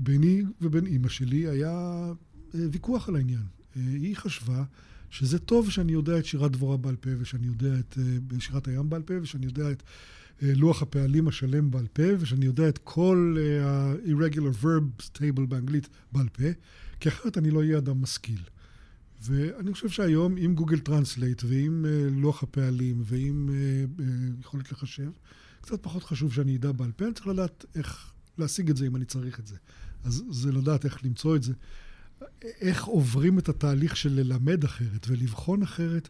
[0.00, 1.70] ביני ובין אימא שלי היה
[2.54, 3.42] אה, ויכוח על העניין.
[3.76, 4.64] אה, היא חשבה
[5.10, 8.90] שזה טוב שאני יודע את שירת דבורה בעל פה, ושאני יודע את אה, שירת הים
[8.90, 9.82] בעל פה, ושאני יודע את
[10.42, 16.42] לוח הפעלים השלם בעל פה, ושאני יודע את כל ה-irregular verbs table באנגלית בעל פה,
[17.00, 18.40] כי אחרת אני לא אהיה אדם משכיל.
[19.22, 23.50] ואני חושב שהיום, עם Google Translate, ועם לוח הפעלים, ועם
[24.40, 25.10] יכולת לחשב,
[25.60, 28.96] קצת פחות חשוב שאני אדע בעל פה, אני צריך לדעת איך להשיג את זה אם
[28.96, 29.56] אני צריך את זה.
[30.04, 31.52] אז זה לדעת איך למצוא את זה.
[32.60, 36.08] איך עוברים את התהליך של ללמד אחרת ולבחון אחרת,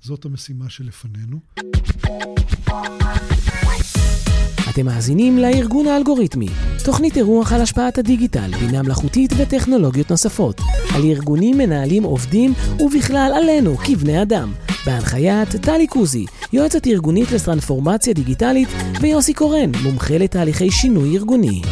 [0.00, 1.40] זאת המשימה שלפנינו.
[4.70, 6.48] אתם מאזינים לארגון האלגוריתמי,
[6.84, 10.60] תוכנית אירוח על השפעת הדיגיטל, בינה מלאכותית וטכנולוגיות נוספות,
[10.94, 14.52] על ארגונים, מנהלים, עובדים, ובכלל עלינו, כבני אדם.
[14.86, 18.68] בהנחיית טלי קוזי, יועצת ארגונית לטרנספורמציה דיגיטלית,
[19.00, 21.62] ויוסי קורן, מומחה לתהליכי שינוי ארגוני.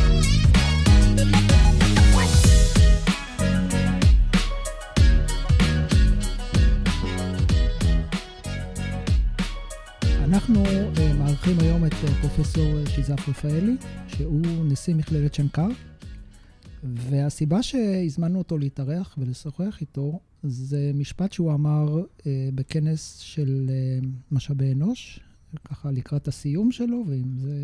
[12.34, 13.76] פרופסור אה, שיזף רפאלי,
[14.08, 15.68] שהוא נשיא מכללת שנקר,
[16.84, 22.22] והסיבה שהזמנו אותו להתארח ולשוחח איתו, זה משפט שהוא אמר uh,
[22.54, 23.70] בכנס של
[24.02, 25.20] uh, משאבי אנוש,
[25.64, 27.56] ככה לקראת הסיום שלו, ועם זה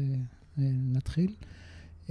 [0.56, 0.60] uh,
[0.92, 1.34] נתחיל.
[2.06, 2.10] Uh,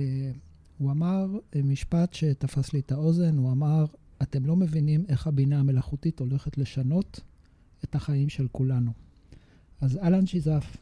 [0.78, 3.86] הוא אמר uh, משפט שתפס לי את האוזן, הוא אמר,
[4.22, 7.20] אתם לא מבינים איך הבינה המלאכותית הולכת לשנות
[7.84, 8.92] את החיים של כולנו.
[9.82, 10.78] אז אהלן שיזף,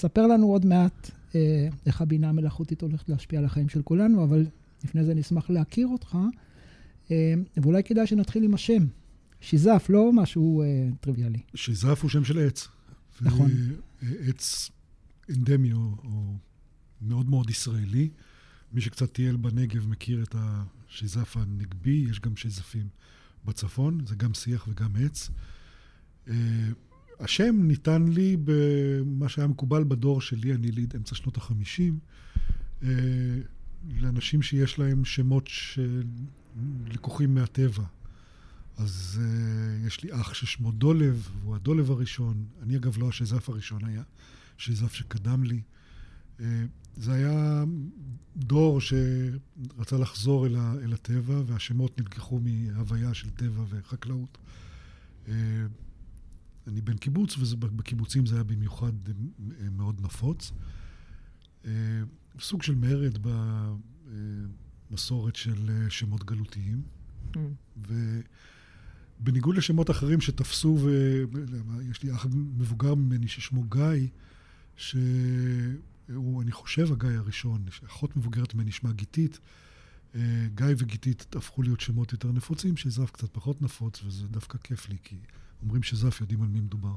[0.00, 4.46] תספר לנו עוד מעט אה, איך הבינה המלאכותית הולכת להשפיע על החיים של כולנו, אבל
[4.84, 6.18] לפני זה נשמח להכיר אותך,
[7.10, 8.86] אה, ואולי כדאי שנתחיל עם השם.
[9.40, 11.38] שיזף, לא משהו אה, טריוויאלי.
[11.54, 12.68] שיזף הוא שם של עץ.
[13.20, 13.50] נכון.
[14.28, 14.70] עץ
[15.30, 16.34] אנדמי או, או
[17.02, 18.08] מאוד מאוד ישראלי.
[18.72, 22.88] מי שקצת טייל בנגב מכיר את השיזף הנגבי, יש גם שיזפים
[23.44, 25.30] בצפון, זה גם שיח וגם עץ.
[27.20, 31.98] אה, השם ניתן לי במה שהיה מקובל בדור שלי, אני יליד אמצע שנות החמישים,
[32.82, 32.88] אה,
[34.00, 37.84] לאנשים שיש להם שמות שלקוחים מהטבע.
[38.76, 42.44] אז uh, יש לי אח ששמו דולב, והוא הדולב הראשון.
[42.62, 44.02] אני אגב לא השזף הראשון היה,
[44.58, 45.60] שזף שקדם לי.
[46.38, 46.42] Uh,
[46.96, 47.64] זה היה
[48.36, 54.38] דור שרצה לחזור אל, ה, אל הטבע, והשמות נלקחו מהוויה של טבע וחקלאות.
[56.70, 60.52] אני בן קיבוץ, ובקיבוצים זה היה במיוחד אה, מאוד נפוץ.
[61.64, 61.70] אה,
[62.40, 63.18] סוג של מרד
[64.90, 66.82] במסורת של אה, שמות גלותיים.
[67.32, 67.38] Mm.
[69.20, 74.08] ובניגוד לשמות אחרים שתפסו, ויש לי אח מבוגר ממני ששמו גיא,
[74.76, 79.40] שהוא, אני חושב, הגיא הראשון, אחות מבוגרת ממני שמה גיתית.
[80.54, 84.96] גיא וגיתית הפכו להיות שמות יותר נפוצים, שזף קצת פחות נפוץ, וזה דווקא כיף לי,
[85.02, 85.16] כי
[85.62, 86.94] אומרים שזף יודעים על מי מדובר.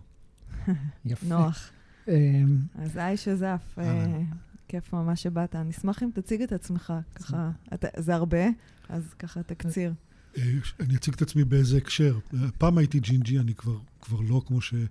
[1.05, 1.27] יפה.
[1.27, 1.71] נוח.
[2.07, 4.21] אמ, אז היי שזף, אה,
[4.67, 5.55] כיף ממש שבאת.
[5.55, 7.51] אני אשמח אם תציג את עצמך, ככה,
[7.97, 8.45] זה הרבה,
[8.89, 9.93] אז ככה תקציר.
[10.37, 10.43] אה,
[10.79, 12.19] אני אציג את עצמי באיזה הקשר.
[12.57, 13.53] פעם הייתי ג'ינג'י, אני
[14.01, 14.87] כבר לא כמו שאתם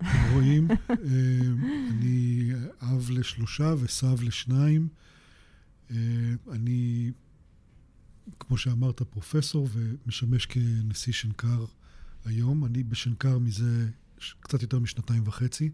[0.34, 0.70] רואים.
[0.70, 0.96] אה,
[1.90, 2.50] אני
[2.82, 4.88] אב לשלושה וסב לשניים.
[6.50, 7.12] אני,
[8.40, 11.64] כמו שאמרת, פרופסור ומשמש כנשיא שנקר
[12.24, 12.64] היום.
[12.64, 13.88] אני בשנקר מזה
[14.40, 15.70] קצת יותר משנתיים וחצי.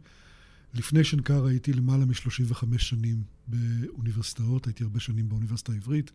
[0.74, 6.10] לפני שנקר הייתי למעלה מ-35 שנים באוניברסיטאות, הייתי הרבה שנים באוניברסיטה העברית,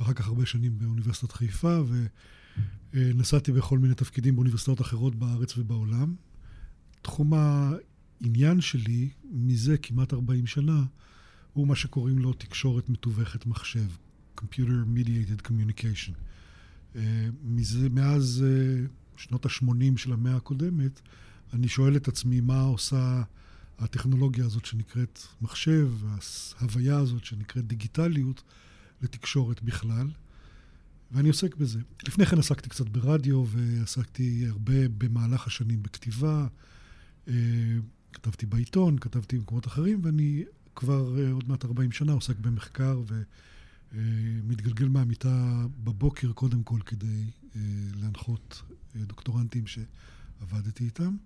[0.00, 1.80] ואחר כך הרבה שנים באוניברסיטת חיפה,
[2.94, 6.14] ונסעתי בכל מיני תפקידים באוניברסיטאות אחרות בארץ ובעולם.
[7.02, 10.84] תחום העניין שלי מזה כמעט 40 שנה
[11.52, 13.86] הוא מה שקוראים לו תקשורת מתווכת מחשב,
[14.40, 16.12] Computer Mediated Communication.
[16.96, 18.86] אה, מזה, מאז אה,
[19.18, 21.00] שנות ה-80 של המאה הקודמת,
[21.52, 23.22] אני שואל את עצמי מה עושה
[23.78, 25.92] הטכנולוגיה הזאת שנקראת מחשב,
[26.58, 28.42] ההוויה הזאת שנקראת דיגיטליות,
[29.02, 30.10] לתקשורת בכלל,
[31.12, 31.78] ואני עוסק בזה.
[32.06, 36.46] לפני כן עסקתי קצת ברדיו, ועסקתי הרבה במהלך השנים בכתיבה,
[37.28, 37.34] אה,
[38.12, 40.44] כתבתי בעיתון, כתבתי במקומות אחרים, ואני
[40.74, 43.02] כבר אה, עוד מעט 40 שנה עוסק במחקר
[43.92, 47.24] ומתגלגל מהמיטה בבוקר קודם כל כדי
[47.56, 47.60] אה,
[48.00, 48.62] להנחות
[48.96, 51.16] דוקטורנטים שעבדתי איתם,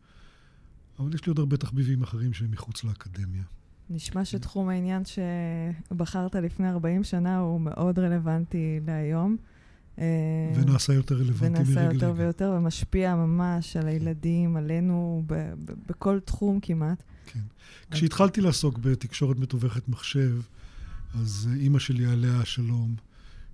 [0.98, 3.42] אבל יש לי עוד הרבה תחביבים אחרים שהם מחוץ לאקדמיה.
[3.90, 9.36] נשמע שתחום העניין שבחרת לפני 40 שנה הוא מאוד רלוונטי להיום.
[9.98, 10.04] אה,
[10.54, 11.80] ונעשה יותר רלוונטי מרגע לרגע.
[11.80, 17.02] ונעשה יותר ויותר, ומשפיע ממש על הילדים, עלינו, ב- ב- בכל תחום כמעט.
[17.26, 17.40] כן.
[17.90, 20.40] כשהתחלתי לעסוק בתקשורת מתווכת מחשב,
[21.14, 22.94] אז אימא שלי, עליה השלום,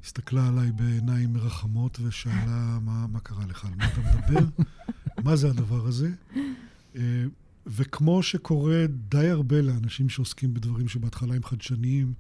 [0.05, 3.65] הסתכלה עליי בעיניים מרחמות ושאלה, מה, מה קרה לך?
[3.65, 4.47] על מה אתה מדבר?
[5.25, 6.11] מה זה הדבר הזה?
[6.97, 7.25] אה,
[7.67, 12.13] וכמו שקורה די הרבה לאנשים שעוסקים בדברים שבהתחלה הם חדשניים,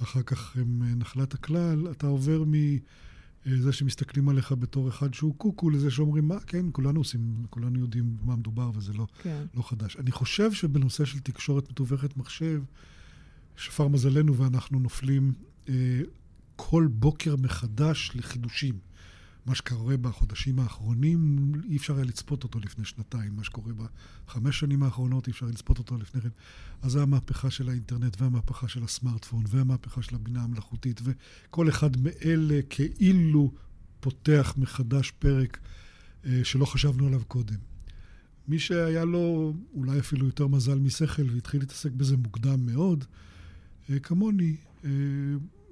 [0.00, 5.70] ואחר כך הם אה, נחלת הכלל, אתה עובר מזה שמסתכלים עליך בתור אחד שהוא קוקו,
[5.70, 9.44] לזה שאומרים, מה, כן, כולנו עושים, כולנו יודעים במה מדובר וזה לא, כן.
[9.54, 9.96] לא חדש.
[9.96, 12.62] אני חושב שבנושא של תקשורת מתווכת מחשב,
[13.56, 15.32] שפר מזלנו ואנחנו נופלים
[15.68, 16.00] אה,
[16.56, 18.78] כל בוקר מחדש לחידושים.
[19.46, 23.36] מה שקורה בחודשים האחרונים, אי אפשר היה לצפות אותו לפני שנתיים.
[23.36, 23.72] מה שקורה
[24.26, 26.28] בחמש שנים האחרונות, אי אפשר היה לצפות אותו לפני כן.
[26.82, 32.60] אז זה המהפכה של האינטרנט, והמהפכה של הסמארטפון, והמהפכה של הבינה המלאכותית, וכל אחד מאלה
[32.70, 33.52] כאילו
[34.00, 35.58] פותח מחדש פרק
[36.26, 37.58] אה, שלא חשבנו עליו קודם.
[38.48, 43.04] מי שהיה לו אולי אפילו יותר מזל משכל והתחיל להתעסק בזה מוקדם מאוד,
[44.02, 44.90] כמוני, אה,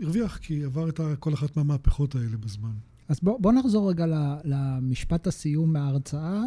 [0.01, 2.73] הרוויח כי עבר את כל אחת מהמהפכות האלה בזמן.
[3.09, 4.07] אז בוא, בוא נחזור רגע
[4.45, 6.43] למשפט הסיום מההרצאה,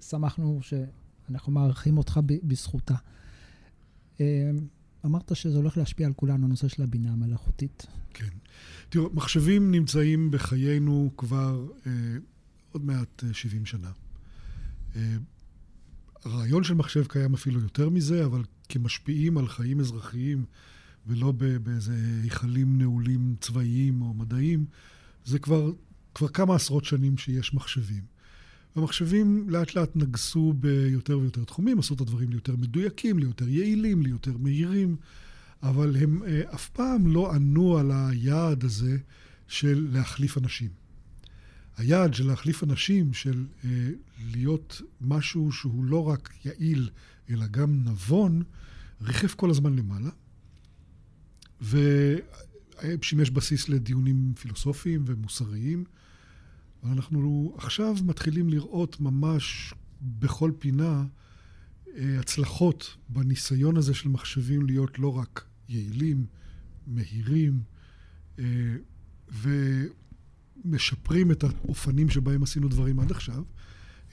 [0.00, 0.80] ששמחנו אה,
[1.28, 2.94] שאנחנו מארחים אותך בזכותה.
[4.20, 4.50] אה,
[5.04, 7.86] אמרת שזה הולך להשפיע על כולנו, הנושא של הבינה המלאכותית.
[8.14, 8.28] כן.
[8.88, 11.92] תראו, מחשבים נמצאים בחיינו כבר אה,
[12.72, 13.90] עוד מעט אה, 70 שנה.
[14.96, 15.16] אה,
[16.24, 20.44] הרעיון של מחשב קיים אפילו יותר מזה, אבל כמשפיעים על חיים אזרחיים
[21.06, 21.32] ולא
[21.62, 24.66] באיזה היכלים נעולים צבאיים או מדעיים,
[25.24, 25.72] זה כבר,
[26.14, 28.02] כבר כמה עשרות שנים שיש מחשבים.
[28.74, 34.36] המחשבים לאט לאט נגסו ביותר ויותר תחומים, עשו את הדברים ליותר מדויקים, ליותר יעילים, ליותר
[34.38, 34.96] מהירים,
[35.62, 38.98] אבל הם אה, אף פעם לא ענו על היעד הזה
[39.48, 40.83] של להחליף אנשים.
[41.76, 43.88] היעד של להחליף אנשים, של אה,
[44.32, 46.90] להיות משהו שהוא לא רק יעיל,
[47.30, 48.42] אלא גם נבון,
[49.02, 50.10] ריחף כל הזמן למעלה.
[51.60, 55.84] ושימש בסיס לדיונים פילוסופיים ומוסריים.
[56.84, 61.04] ואנחנו עכשיו מתחילים לראות ממש בכל פינה
[61.96, 66.26] אה, הצלחות בניסיון הזה של מחשבים להיות לא רק יעילים,
[66.86, 67.62] מהירים,
[68.38, 68.44] אה,
[70.64, 73.42] ומשפרים את האופנים שבהם עשינו דברים עד עכשיו,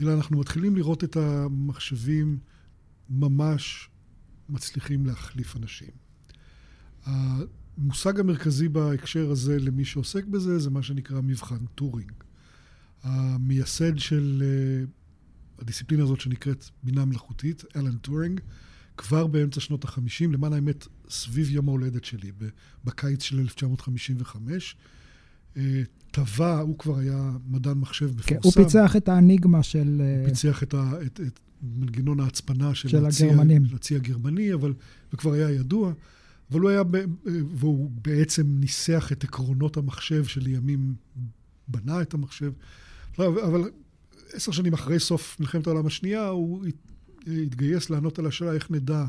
[0.02, 2.40] אלא אנחנו מתחילים לראות את המחשבים
[3.10, 3.90] ממש
[4.50, 5.92] מצליחים להחליף אנשים.
[7.06, 12.12] המושג המרכזי בהקשר הזה למי שעוסק בזה, זה מה שנקרא מבחן טורינג.
[13.04, 18.42] המייסד של אה, הדיסציפלינה הזאת שנקראת בינה מלאכותית, אלן טורינג,
[18.98, 22.32] כבר באמצע שנות ה-50, למען האמת, סביב יום ההולדת שלי,
[22.86, 25.01] בקיץ של 1955, אה,
[26.12, 28.28] טבע, הוא כבר היה מדען מחשב מפורסם.
[28.28, 30.02] כן, הוא פיצח את האניגמה של...
[30.20, 33.66] הוא פיצח את, ה, את, את מנגנון ההצפנה של, של הצי, הגרמנים.
[33.74, 34.74] הצי הגרמני, אבל,
[35.14, 35.94] וכבר היה ידוע.
[36.52, 36.82] אבל הוא היה,
[37.56, 40.96] והוא בעצם ניסח את עקרונות המחשב שלימים
[41.68, 42.52] בנה את המחשב.
[43.20, 43.70] לא, אבל
[44.34, 46.66] עשר שנים אחרי סוף מלחמת העולם השנייה, הוא
[47.28, 49.06] התגייס לענות על השאלה איך נדע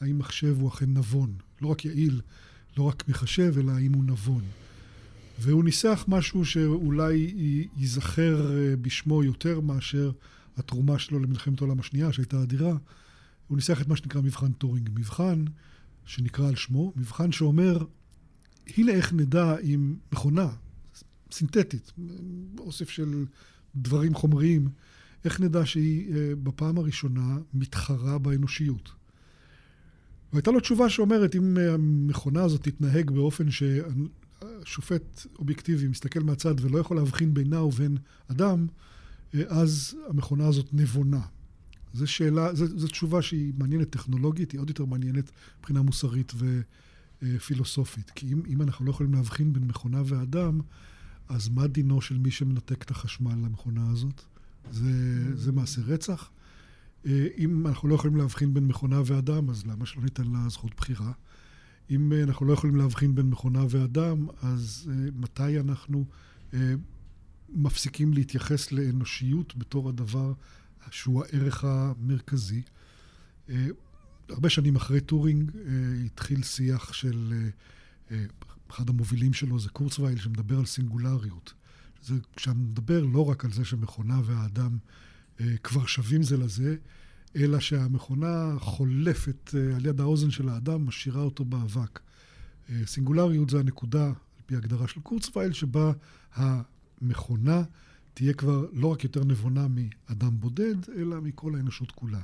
[0.00, 1.34] האם מחשב הוא אכן נבון.
[1.62, 2.20] לא רק יעיל,
[2.76, 4.42] לא רק מחשב, אלא האם הוא נבון.
[5.38, 7.34] והוא ניסח משהו שאולי
[7.76, 10.10] ייזכר אה, בשמו יותר מאשר
[10.56, 12.76] התרומה שלו למלחמת העולם השנייה, שהייתה אדירה.
[13.48, 14.90] הוא ניסח את מה שנקרא מבחן טורינג.
[14.94, 15.44] מבחן
[16.04, 17.84] שנקרא על שמו, מבחן שאומר,
[18.76, 20.48] הנה איך נדע אם מכונה
[21.32, 21.92] סינתטית,
[22.58, 23.24] אוסף של
[23.76, 24.68] דברים חומריים,
[25.24, 28.92] איך נדע שהיא אה, בפעם הראשונה מתחרה באנושיות.
[30.32, 33.50] והייתה לו תשובה שאומרת, אם המכונה הזאת תתנהג באופן
[34.64, 37.96] ששופט אובייקטיבי מסתכל מהצד ולא יכול להבחין בינה ובין
[38.28, 38.66] אדם,
[39.34, 41.20] אה, אז המכונה הזאת נבונה.
[41.94, 46.32] זו שאלה, זו תשובה שהיא מעניינת טכנולוגית, היא עוד יותר מעניינת מבחינה מוסרית
[47.22, 48.10] ופילוסופית.
[48.10, 50.60] כי אם, אם אנחנו לא יכולים להבחין בין מכונה ואדם,
[51.28, 54.22] אז מה דינו של מי שמנתק את החשמל למכונה הזאת?
[54.70, 54.90] זה,
[55.36, 56.30] זה מעשה רצח.
[57.06, 60.74] אה, אם אנחנו לא יכולים להבחין בין מכונה ואדם, אז למה שלא ניתן לה זכות
[60.76, 61.12] בחירה?
[61.90, 66.04] אם אנחנו לא יכולים להבחין בין מכונה ואדם, אז uh, מתי אנחנו
[66.52, 66.54] uh,
[67.48, 70.32] מפסיקים להתייחס לאנושיות בתור הדבר
[70.90, 72.62] שהוא הערך המרכזי.
[73.48, 73.66] אה,
[74.28, 77.32] הרבה שנים אחרי טורינג אה, התחיל שיח של,
[78.10, 78.24] אה,
[78.70, 81.52] אחד המובילים שלו זה קורצווייל, שמדבר על סינגולריות.
[82.02, 84.78] זה כשאני מדבר לא רק על זה שמכונה והאדם
[85.62, 86.76] כבר שווים זה לזה,
[87.36, 92.00] אלא שהמכונה חולפת על יד האוזן של האדם, משאירה אותו באבק.
[92.84, 95.92] סינגולריות זה הנקודה, על פי הגדרה של קורצווייל, שבה
[96.34, 97.62] המכונה
[98.14, 102.20] תהיה כבר לא רק יותר נבונה מאדם בודד, אלא מכל האנושות כולה.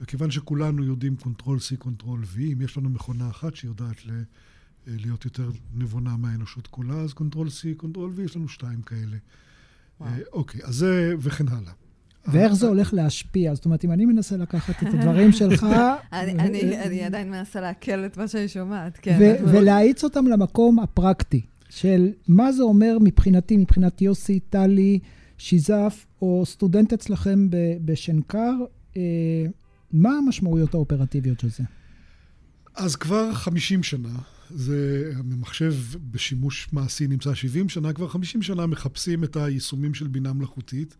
[0.00, 3.96] וכיוון שכולנו יודעים Control C, Control V, אם יש לנו מכונה אחת שיודעת
[4.86, 9.16] להיות יותר נבונה מהאנושות כולה, אז Control C, Control V, יש לנו שתיים כאלה.
[10.00, 10.12] וואו.
[10.32, 11.72] אוקיי, אז זה וכן הלאה.
[12.32, 13.54] ואיך זה הולך להשפיע?
[13.54, 15.66] זאת אומרת, אם אני מנסה לקחת את הדברים שלך...
[16.12, 19.36] אני עדיין מנסה לעכל את מה שאני שומעת, כן.
[19.44, 24.98] ולהאיץ אותם למקום הפרקטי, של מה זה אומר מבחינתי, מבחינת יוסי, טלי,
[25.38, 27.48] שיזף, או סטודנט אצלכם
[27.84, 28.52] בשנקר,
[28.96, 29.02] אה,
[29.92, 31.64] מה המשמעויות האופרטיביות של זה?
[32.74, 34.18] אז כבר 50 שנה,
[34.50, 35.74] זה המחשב
[36.10, 40.96] בשימוש מעשי נמצא 70 שנה, כבר 50 שנה מחפשים את היישומים של בינה מלאכותית.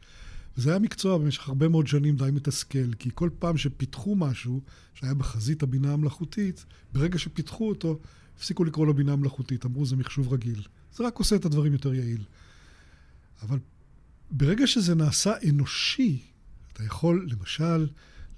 [0.58, 4.60] וזה היה מקצוע במשך הרבה מאוד שנים די מתסכל, כי כל פעם שפיתחו משהו
[4.94, 7.98] שהיה בחזית הבינה המלאכותית, ברגע שפיתחו אותו,
[8.36, 10.62] הפסיקו לקרוא לו בינה מלאכותית, אמרו זה מחשוב רגיל.
[10.96, 12.22] זה רק עושה את הדברים יותר יעיל.
[13.42, 13.58] אבל
[14.30, 16.18] ברגע שזה נעשה אנושי,
[16.72, 17.86] אתה יכול, למשל,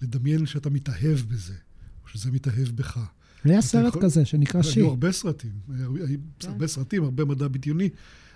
[0.03, 1.55] לדמיין שאתה מתאהב בזה,
[2.03, 3.01] או שזה מתאהב בך.
[3.45, 4.03] היה סרט יכול...
[4.03, 4.81] כזה שנקרא שי.
[4.81, 5.53] היו הרבה סרטים,
[6.39, 6.49] כן.
[6.49, 7.89] הרבה סרטים, הרבה מדע בדיוני.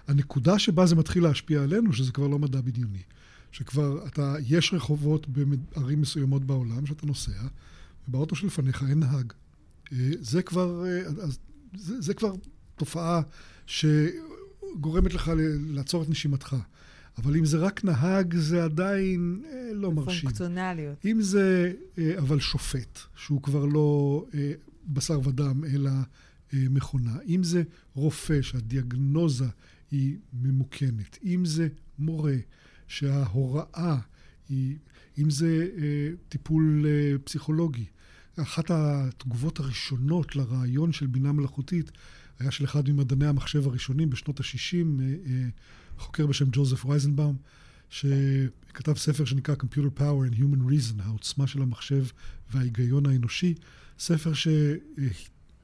[0.08, 3.02] הנקודה שבה זה מתחיל להשפיע עלינו, שזה כבר לא מדע בדיוני.
[3.52, 7.42] שכבר אתה, יש רחובות בערים מסוימות בעולם שאתה נוסע,
[8.08, 9.32] ובאוטו שלפניך אין נהג.
[9.92, 11.00] אה, זה כבר, אה,
[11.76, 12.32] זה, זה כבר
[12.76, 13.20] תופעה
[13.66, 15.32] שגורמת לך
[15.68, 16.56] לעצור את נשימתך.
[17.18, 20.22] אבל אם זה רק נהג, זה עדיין אה, לא מרשים.
[20.22, 21.04] פונקציונליות.
[21.04, 21.72] אם זה
[22.18, 24.24] אבל שופט, שהוא כבר לא
[24.86, 25.90] בשר ודם, אלא
[26.52, 27.16] מכונה.
[27.28, 27.62] אם זה
[27.94, 29.46] רופא שהדיאגנוזה
[29.90, 31.18] היא ממוכנת.
[31.24, 31.68] אם זה
[31.98, 32.36] מורה.
[32.92, 33.98] שההוראה
[34.48, 34.76] היא,
[35.18, 37.84] אם זה אה, טיפול אה, פסיכולוגי.
[38.36, 41.90] אחת התגובות הראשונות לרעיון של בינה מלאכותית
[42.38, 45.48] היה של אחד ממדעני המחשב הראשונים בשנות ה-60, אה, אה,
[45.98, 47.36] חוקר בשם ג'וזף רייזנבאום,
[47.90, 52.04] שכתב ספר שנקרא Computer Power and Human Reason, העוצמה של המחשב
[52.50, 53.54] וההיגיון האנושי,
[53.98, 54.32] ספר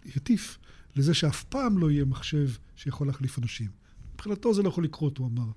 [0.08, 0.58] שהטיף
[0.96, 3.68] לזה שאף פעם לא יהיה מחשב שיכול להחליף אנשים.
[4.14, 5.50] מבחינתו זה לא יכול לקרות, הוא אמר.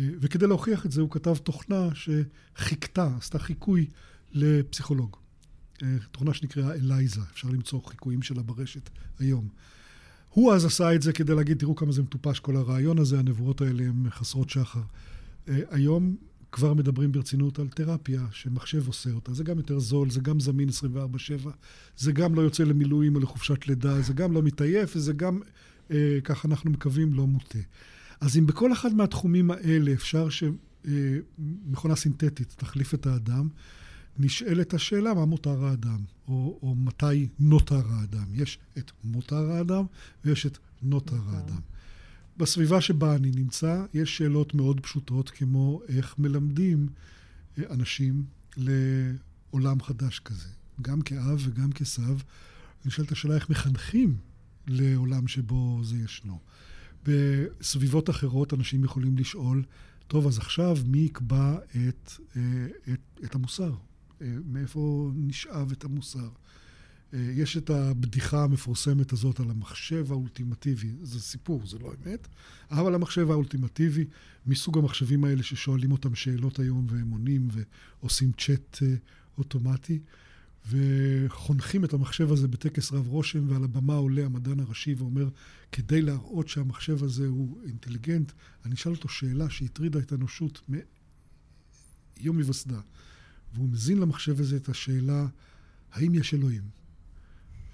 [0.00, 3.86] אה, וכדי להוכיח את זה הוא כתב תוכנה שחיכתה, עשתה חיקוי
[4.32, 5.16] לפסיכולוג.
[5.82, 9.48] אה, תוכנה שנקראה אלייזה, אפשר למצוא חיקויים שלה ברשת היום.
[10.28, 13.60] הוא אז עשה את זה כדי להגיד, תראו כמה זה מטופש כל הרעיון הזה, הנבואות
[13.60, 14.80] האלה הן חסרות שחר.
[15.48, 16.16] אה, היום
[16.52, 19.34] כבר מדברים ברצינות על תרפיה שמחשב עושה אותה.
[19.34, 21.48] זה גם יותר זול, זה גם זמין 24/7,
[21.96, 25.40] זה גם לא יוצא למילואים או לחופשת לידה, זה גם לא מתעייף, וזה גם,
[26.24, 27.58] כך אנחנו מקווים, לא מוטה.
[28.20, 33.48] אז אם בכל אחד מהתחומים האלה אפשר שמכונה סינתטית תחליף את האדם,
[34.18, 35.98] נשאלת השאלה מה מותר האדם,
[36.28, 38.26] או, או מתי נותר האדם.
[38.34, 39.84] יש את מותר האדם
[40.24, 41.16] ויש את נותר.
[41.28, 41.60] האדם.
[42.36, 46.88] בסביבה שבה אני נמצא, יש שאלות מאוד פשוטות, כמו איך מלמדים
[47.58, 48.24] אה, אנשים
[48.56, 50.48] לעולם חדש כזה.
[50.82, 52.18] גם כאב וגם כסב,
[52.84, 54.16] נשאלת השאלה איך מחנכים
[54.66, 56.38] לעולם שבו זה ישנו.
[57.02, 59.62] בסביבות אחרות אנשים יכולים לשאול,
[60.06, 63.72] טוב, אז עכשיו מי יקבע את, אה, את, את המוסר?
[64.22, 66.28] אה, מאיפה נשאב את המוסר?
[67.14, 70.92] אה, יש את הבדיחה המפורסמת הזאת על המחשב האולטימטיבי.
[71.02, 72.28] זה סיפור, זה לא אמת,
[72.70, 74.04] אבל המחשב האולטימטיבי,
[74.46, 77.48] מסוג המחשבים האלה ששואלים אותם שאלות היום והם עונים
[78.02, 78.78] ועושים צ'אט
[79.38, 79.98] אוטומטי.
[80.68, 85.28] וחונכים את המחשב הזה בטקס רב רושם, ועל הבמה עולה המדען הראשי ואומר,
[85.72, 88.32] כדי להראות שהמחשב הזה הוא אינטליגנט,
[88.64, 92.80] אני אשאל אותו שאלה שהטרידה את האנושות מיום היווסדה.
[93.54, 95.26] והוא מזין למחשב הזה את השאלה,
[95.92, 96.62] האם יש אלוהים?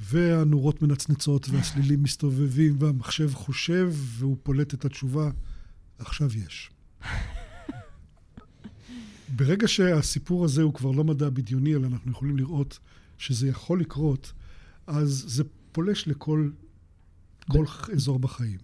[0.01, 5.31] והנורות מנצנצות והסלילים מסתובבים והמחשב חושב והוא פולט את התשובה,
[5.99, 6.71] עכשיו יש.
[9.29, 12.79] ברגע שהסיפור הזה הוא כבר לא מדע בדיוני, אלא אנחנו יכולים לראות
[13.19, 14.33] שזה יכול לקרות,
[14.87, 16.51] אז זה פולש לכל
[17.49, 17.65] כל
[17.95, 18.59] אזור בחיים.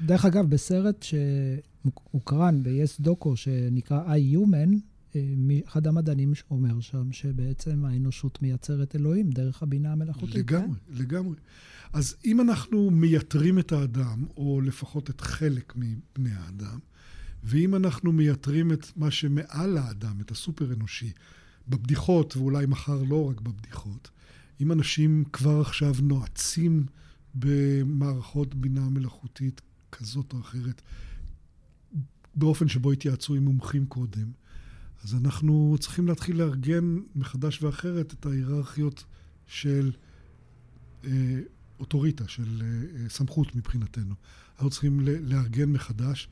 [0.00, 4.74] דרך אגב, בסרט שהוקרן ב-yes דוקו, שנקרא I Human,
[5.16, 5.20] אה,
[5.66, 10.34] אחד המדענים אומר שם שבעצם האנושות מייצרת אלוהים דרך הבינה המלאכותית.
[10.34, 10.94] לגמרי, כן?
[11.02, 11.36] לגמרי.
[11.92, 16.78] אז אם אנחנו מייתרים את האדם, או לפחות את חלק מבני האדם,
[17.42, 21.12] ואם אנחנו מייתרים את מה שמעל האדם, את הסופר-אנושי,
[21.68, 24.10] בבדיחות, ואולי מחר לא רק בבדיחות,
[24.60, 26.86] אם אנשים כבר עכשיו נועצים
[27.34, 29.60] במערכות בינה מלאכותית
[29.92, 30.82] כזאת או אחרת,
[32.34, 34.32] באופן שבו התייעצו עם מומחים קודם,
[35.04, 39.04] אז אנחנו צריכים להתחיל לארגן מחדש ואחרת את ההיררכיות
[39.46, 39.92] של
[41.04, 41.40] אה,
[41.80, 44.14] אוטוריטה, של אה, סמכות מבחינתנו.
[44.54, 46.28] אנחנו צריכים לארגן מחדש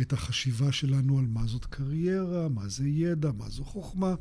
[0.00, 4.14] את החשיבה שלנו על מה זאת קריירה, מה זה ידע, מה זו חוכמה.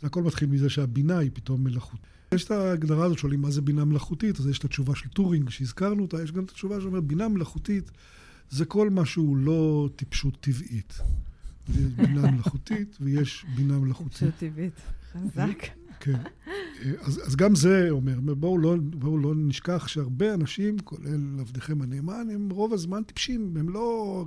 [0.00, 2.06] זה הכל מתחיל מזה שהבינה היא פתאום מלאכותית.
[2.34, 5.50] יש את ההגדרה הזאת, שואלים מה זה בינה מלאכותית, אז יש את התשובה של טורינג
[5.50, 7.90] שהזכרנו אותה, יש גם את התשובה שאומרת, בינה מלאכותית
[8.50, 10.98] זה כל מה שהוא לא טיפשות טבעית.
[11.68, 14.18] יש בינה מלאכותית ויש בינה מלאכותית.
[14.18, 14.74] טיפשות טבעית,
[15.12, 15.79] חזק.
[16.00, 16.22] כן.
[17.00, 22.26] אז, אז גם זה אומר, בואו לא, בואו לא נשכח שהרבה אנשים, כולל עבדיכם הנאמן,
[22.34, 23.56] הם רוב הזמן טיפשים.
[23.56, 24.24] הם לא,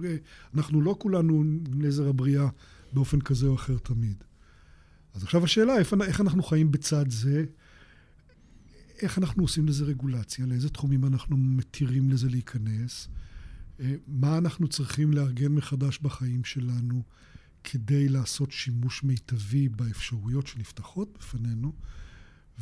[0.55, 2.47] אנחנו לא כולנו נזר הבריאה
[2.93, 4.23] באופן כזה או אחר תמיד.
[5.13, 7.45] אז עכשיו השאלה, איך, איך אנחנו חיים בצד זה?
[9.01, 10.45] איך אנחנו עושים לזה רגולציה?
[10.45, 13.07] לאיזה תחומים אנחנו מתירים לזה להיכנס?
[13.79, 17.03] אה, מה אנחנו צריכים לארגן מחדש בחיים שלנו
[17.63, 21.73] כדי לעשות שימוש מיטבי באפשרויות שנפתחות בפנינו,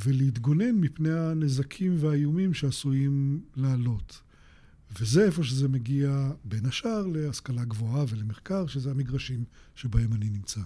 [0.05, 4.21] ולהתגונן מפני הנזקים והאיומים שעשויים לעלות.
[4.99, 9.43] וזה איפה שזה מגיע, בין השאר, להשכלה גבוהה ולמחקר, שזה המגרשים
[9.75, 10.61] שבהם אני נמצא.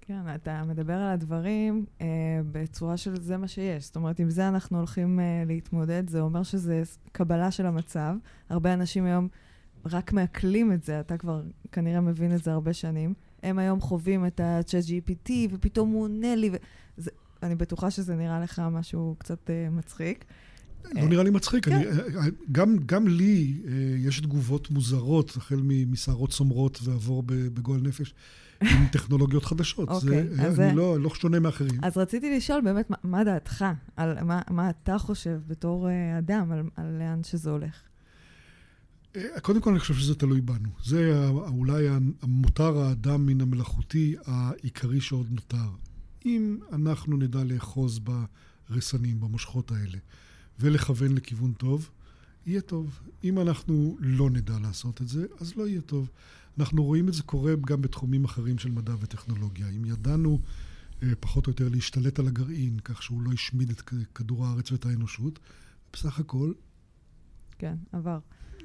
[0.00, 2.06] כן, אתה מדבר על הדברים אה,
[2.52, 3.84] בצורה של זה מה שיש.
[3.84, 8.14] זאת אומרת, עם זה אנחנו הולכים אה, להתמודד, זה אומר שזה קבלה של המצב.
[8.48, 9.28] הרבה אנשים היום
[9.84, 13.14] רק מעכלים את זה, אתה כבר כנראה מבין את זה הרבה שנים.
[13.42, 16.50] הם היום חווים את ה-chat GPT, ופתאום הוא עונה לי,
[16.98, 17.10] וזה,
[17.42, 20.24] אני בטוחה שזה נראה לך משהו קצת uh, מצחיק.
[20.84, 21.64] לא נראה לי מצחיק.
[21.64, 21.72] כן.
[21.72, 23.62] אני, אה, גם, גם לי
[23.98, 28.14] יש תגובות מוזרות, החל משערות צומרות ועבור בגועל נפש,
[28.60, 29.88] עם טכנולוגיות חדשות.
[29.88, 30.60] אוקיי, זה, אז...
[30.60, 31.80] אני לא, לא שונה מאחרים.
[31.82, 33.64] אז רציתי לשאול באמת, מה, מה דעתך?
[33.96, 37.89] על מה, מה אתה חושב בתור אדם על, על לאן שזה הולך?
[39.42, 40.68] קודם כל, אני חושב שזה תלוי בנו.
[40.84, 41.88] זה אולי
[42.22, 45.70] המותר האדם מן המלאכותי העיקרי שעוד נותר.
[46.26, 48.00] אם אנחנו נדע לאחוז
[48.68, 49.98] ברסנים, במושכות האלה,
[50.60, 51.90] ולכוון לכיוון טוב,
[52.46, 53.00] יהיה טוב.
[53.24, 56.10] אם אנחנו לא נדע לעשות את זה, אז לא יהיה טוב.
[56.58, 59.68] אנחנו רואים את זה קורה גם בתחומים אחרים של מדע וטכנולוגיה.
[59.68, 60.40] אם ידענו
[61.02, 63.80] אה, פחות או יותר להשתלט על הגרעין, כך שהוא לא השמיד את
[64.14, 65.38] כדור הארץ ואת האנושות,
[65.92, 66.52] בסך הכל...
[67.58, 68.18] כן, עבר.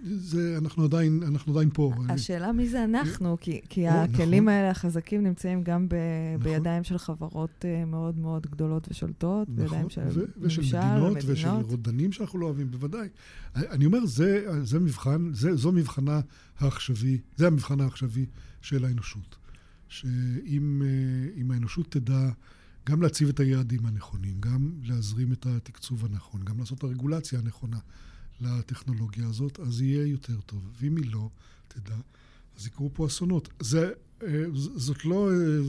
[0.03, 1.93] זה, אנחנו עדיין, אנחנו עדיין פה.
[2.09, 4.53] השאלה מי זה אנחנו, כי, כי הכלים נכון.
[4.53, 5.95] האלה החזקים נמצאים גם ב,
[6.39, 6.51] נכון.
[6.51, 9.63] בידיים של חברות uh, מאוד מאוד גדולות ושולטות, נכון.
[9.63, 11.29] בידיים של ו- ושל ממשל, מדינות, מדינות.
[11.29, 13.07] ושל רודנים שאנחנו לא אוהבים, בוודאי.
[13.55, 16.21] אני אומר, זה, זה מבחן, זה, זו מבחנה
[16.59, 18.25] העכשווי, זה המבחן העכשווי
[18.61, 19.35] של האנושות.
[19.87, 20.81] שאם
[21.49, 22.29] uh, האנושות תדע
[22.89, 27.77] גם להציב את היעדים הנכונים, גם להזרים את התקצוב הנכון, גם לעשות את הרגולציה הנכונה.
[28.41, 30.71] לטכנולוגיה הזאת, אז יהיה יותר טוב.
[30.81, 31.29] ואם היא לא,
[31.67, 31.95] תדע,
[32.57, 33.49] אז יקרו פה אסונות.
[33.59, 33.91] זה,
[34.23, 35.61] אה, זאת לא, אה,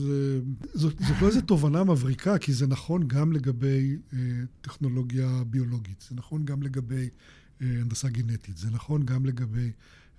[0.73, 4.19] זאת, זאת לא איזו תובנה מבריקה, כי זה נכון גם לגבי אה,
[4.61, 7.09] טכנולוגיה ביולוגית, זה נכון גם לגבי
[7.61, 9.71] הנדסה גנטית, זה נכון גם לגבי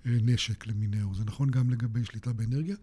[0.05, 2.75] נשק למיניהו, זה נכון גם לגבי שליטה באנרגיה,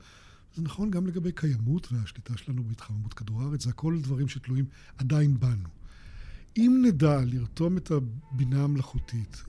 [0.54, 4.64] זה נכון גם לגבי קיימות והשליטה שלנו בהתחממות כדור הארץ, זה הכל דברים שתלויים
[4.98, 5.68] עדיין בנו.
[6.56, 9.42] אם נדע לרתום את הבינה המלאכותית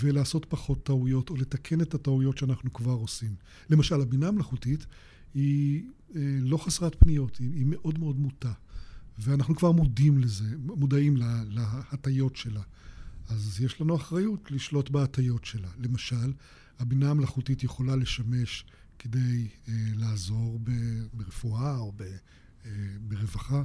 [0.00, 3.34] ולעשות פחות טעויות, או לתקן את הטעויות שאנחנו כבר עושים.
[3.70, 4.86] למשל, הבינה המלאכותית
[5.34, 5.82] היא
[6.16, 8.52] אה, לא חסרת פניות, היא, מאוד מאוד מוטה.
[9.18, 12.62] ואנחנו כבר מודים לזה, מודעים לה, להטיות שלה.
[13.28, 15.68] אז יש לנו אחריות לשלוט בהטיות שלה.
[15.78, 16.32] למשל,
[16.78, 18.64] הבינה המלאכותית יכולה לשמש
[18.98, 20.70] כדי אה, לעזור ב,
[21.12, 22.02] ברפואה או ב,
[22.66, 23.62] אה, ברווחה.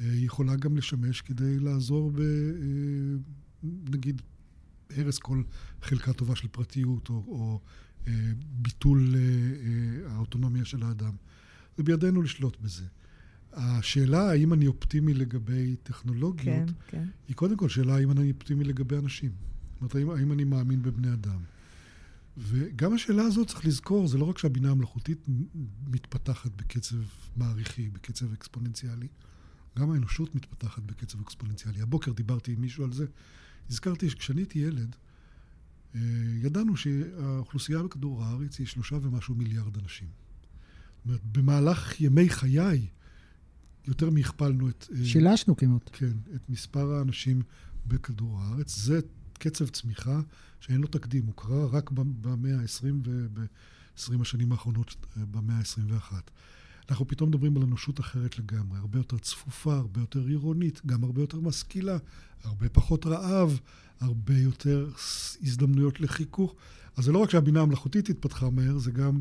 [0.00, 2.20] אה, היא יכולה גם לשמש כדי לעזור ב...
[2.20, 3.16] אה,
[3.62, 4.22] נגיד
[4.96, 5.42] הרס כל
[5.82, 7.60] חלקה טובה של פרטיות, או, או
[8.06, 11.12] אה, ביטול אה, אה, האוטונומיה של האדם.
[11.76, 12.84] זה בידינו לשלוט בזה.
[13.52, 17.04] השאלה האם אני אופטימי לגבי טכנולוגיות, כן, כן.
[17.28, 19.30] היא קודם כל שאלה האם אני אופטימי לגבי אנשים.
[19.30, 21.40] זאת אומרת, האם, האם אני מאמין בבני אדם.
[22.36, 25.26] וגם השאלה הזאת, צריך לזכור, זה לא רק שהבינה המלאכותית
[25.86, 26.96] מתפתחת בקצב
[27.36, 29.08] מעריכי, בקצב אקספוננציאלי,
[29.78, 31.82] גם האנושות מתפתחת בקצב אקספוננציאלי.
[31.82, 33.06] הבוקר דיברתי עם מישהו על זה,
[33.70, 34.96] הזכרתי שכשאני הייתי ילד,
[35.94, 36.00] אה,
[36.42, 40.08] ידענו שהאוכלוסייה בכדור הארץ היא שלושה ומשהו מיליארד אנשים.
[40.96, 42.86] זאת אומרת, במהלך ימי חיי,
[43.86, 44.86] יותר מהכפלנו את...
[44.92, 45.90] אה, שילשנו כמעט.
[45.92, 47.42] כן, את מספר האנשים
[47.86, 48.76] בכדור הארץ.
[48.76, 49.00] זה
[49.32, 50.20] קצב צמיחה
[50.60, 56.12] שאין לו תקדים, הוא קרה רק במאה ה-20 וב-20 השנים האחרונות אה, במאה ה-21.
[56.90, 61.20] אנחנו פתאום מדברים על אנושות אחרת לגמרי, הרבה יותר צפופה, הרבה יותר עירונית, גם הרבה
[61.20, 61.98] יותר משכילה,
[62.44, 63.60] הרבה פחות רעב,
[64.00, 64.90] הרבה יותר
[65.42, 66.54] הזדמנויות לחיכוך.
[66.96, 69.20] אז זה לא רק שהבינה המלאכותית התפתחה מהר, זה גם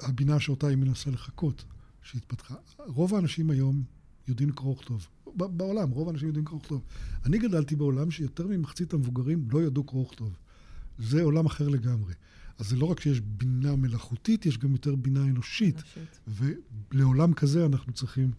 [0.00, 1.64] הבינה שאותה היא מנסה לחכות,
[2.02, 2.54] שהתפתחה.
[2.78, 3.82] רוב האנשים היום
[4.28, 5.06] יודעים לקרוא וכתוב.
[5.36, 6.82] בעולם, רוב האנשים יודעים לקרוא וכתוב.
[7.24, 10.36] אני גדלתי בעולם שיותר ממחצית המבוגרים לא ידעו קרוא וכתוב.
[10.98, 12.14] זה עולם אחר לגמרי.
[12.58, 15.82] אז זה לא רק שיש בינה מלאכותית, יש גם יותר בינה אנושית.
[15.96, 16.20] אנושית.
[16.92, 18.30] ולעולם כזה אנחנו צריכים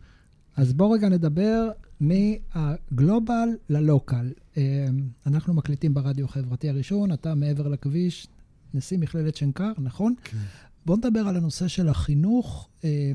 [0.56, 4.32] אז בואו רגע נדבר מהגלובל ללוקל.
[4.58, 4.88] אה,
[5.26, 8.28] אנחנו מקליטים ברדיו החברתי הראשון, אתה מעבר לכביש,
[8.74, 10.14] נשיא מכללת שנקר, נכון?
[10.24, 10.38] כן.
[10.86, 13.12] בואו נדבר על הנושא של החינוך, אה,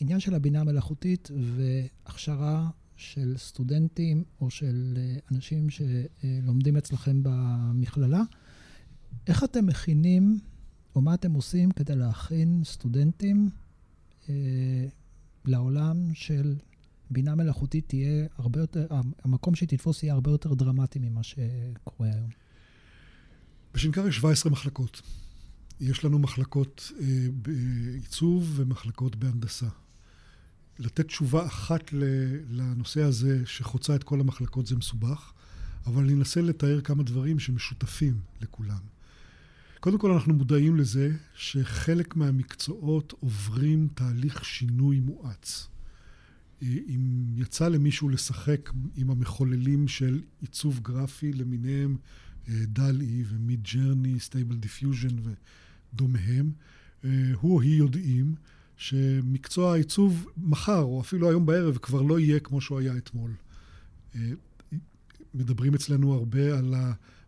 [0.00, 8.22] עניין של הבינה המלאכותית והכשרה של סטודנטים או של אה, אנשים שלומדים אצלכם במכללה.
[9.26, 10.40] איך אתם מכינים,
[10.96, 13.50] או מה אתם עושים כדי להכין סטודנטים
[14.28, 14.34] אה,
[15.44, 16.56] לעולם של
[17.10, 18.86] בינה מלאכותית תהיה הרבה יותר,
[19.24, 22.28] המקום שהיא תתפוס יהיה הרבה יותר דרמטי ממה שקורה היום?
[23.74, 25.02] בשנקר יש 17 מחלקות.
[25.80, 29.68] יש לנו מחלקות אה, בעיצוב ומחלקות בהנדסה.
[30.78, 31.92] לתת תשובה אחת
[32.48, 35.32] לנושא הזה שחוצה את כל המחלקות זה מסובך,
[35.86, 38.93] אבל אני אנסה לתאר כמה דברים שמשותפים לכולם.
[39.84, 45.68] קודם כל, אנחנו מודעים לזה שחלק מהמקצועות עוברים תהליך שינוי מואץ.
[46.62, 51.96] אם יצא למישהו לשחק עם המחוללים של עיצוב גרפי למיניהם,
[52.48, 55.16] DALL-E ו Midjourney, Stable Diffusion
[55.92, 56.52] ודומיהם,
[57.02, 57.10] הוא
[57.42, 58.34] או היא יודעים
[58.76, 63.30] שמקצוע העיצוב מחר, או אפילו היום בערב, כבר לא יהיה כמו שהוא היה אתמול.
[65.34, 66.74] מדברים אצלנו הרבה על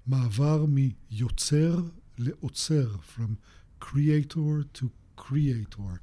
[0.07, 1.83] המעבר מיוצר
[2.18, 3.31] לאוצר, from
[3.85, 4.85] creator to
[5.20, 5.99] curator.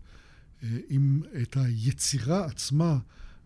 [0.90, 3.00] אם את היצירה עצמה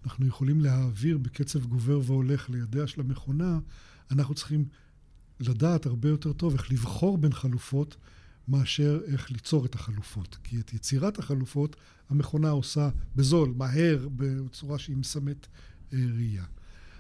[0.06, 3.60] אנחנו יכולים להעביר בקצב גובר והולך לידיה של המכונה,
[4.12, 4.66] אנחנו צריכים
[5.40, 7.98] לדעת הרבה יותר טוב איך לבחור בין חלופות
[8.48, 10.38] מאשר איך ליצור את החלופות.
[10.44, 11.76] כי את יצירת החלופות
[12.10, 15.48] המכונה עושה בזול, מהר, בצורה שהיא מסמת
[15.94, 16.46] אה, ראייה.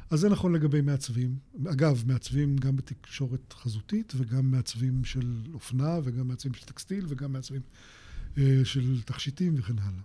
[0.10, 1.38] אז זה נכון לגבי מעצבים.
[1.72, 7.62] אגב, מעצבים גם בתקשורת חזותית, וגם מעצבים של אופנה, וגם מעצבים של טקסטיל, וגם מעצבים
[8.38, 10.02] אה, של תכשיטים וכן הלאה.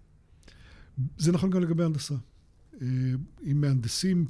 [1.18, 2.14] זה נכון גם לגבי הנדסה.
[2.82, 2.86] אה,
[3.44, 4.26] אם מהנדסים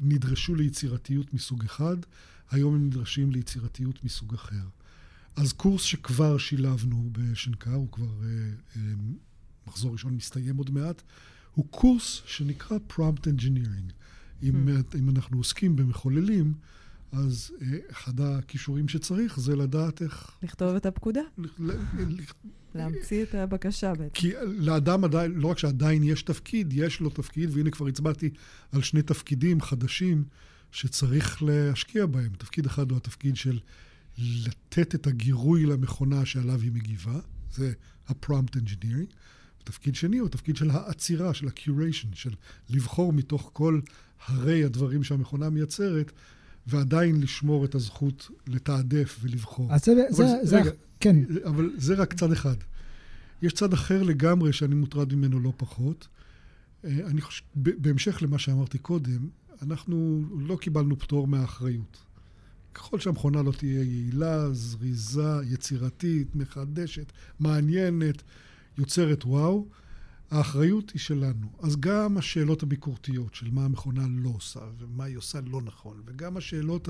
[0.00, 1.96] נדרשו ליצירתיות מסוג אחד,
[2.50, 4.68] היום הם נדרשים ליצירתיות מסוג אחר.
[5.36, 8.28] אז קורס שכבר שילבנו בשנקר, הוא כבר אה,
[8.76, 8.80] אה,
[9.66, 11.02] מחזור ראשון מסתיים עוד מעט,
[11.54, 13.92] הוא קורס שנקרא Prompt Engineering.
[14.44, 14.98] אם, hmm.
[14.98, 16.54] אם אנחנו עוסקים במחוללים,
[17.12, 20.30] אז אה, אחד הכישורים שצריך זה לדעת איך...
[20.42, 21.20] לכתוב את הפקודה.
[22.74, 24.14] להמציא את הבקשה בעצם.
[24.14, 28.30] כי לאדם עדיין, לא רק שעדיין יש תפקיד, יש לו תפקיד, והנה כבר הצבעתי
[28.72, 30.24] על שני תפקידים חדשים
[30.72, 32.32] שצריך להשקיע בהם.
[32.38, 33.58] תפקיד אחד הוא התפקיד של
[34.18, 37.20] לתת את הגירוי למכונה שעליו היא מגיבה,
[37.52, 37.72] זה
[38.08, 39.14] ה-prompt engineering.
[39.64, 42.30] תפקיד שני הוא תפקיד של העצירה, של ה-curation, של
[42.70, 43.80] לבחור מתוך כל
[44.26, 46.12] הרי הדברים שהמכונה מייצרת,
[46.66, 49.74] ועדיין לשמור את הזכות לתעדף ולבחור.
[49.74, 51.16] אז זה, זה, זה, רגע, כן.
[51.44, 52.56] אבל זה רק צד אחד.
[53.42, 56.08] יש צד אחר לגמרי שאני מוטרד ממנו לא פחות.
[56.84, 59.28] אה, אני חושב, בהמשך למה שאמרתי קודם,
[59.62, 62.04] אנחנו לא קיבלנו פטור מהאחריות.
[62.74, 68.22] ככל שהמכונה לא תהיה יעילה, זריזה, יצירתית, מחדשת, מעניינת,
[68.78, 69.66] יוצרת וואו,
[70.30, 71.46] האחריות היא שלנו.
[71.62, 76.36] אז גם השאלות הביקורתיות של מה המכונה לא עושה ומה היא עושה לא נכון, וגם
[76.36, 76.88] השאלות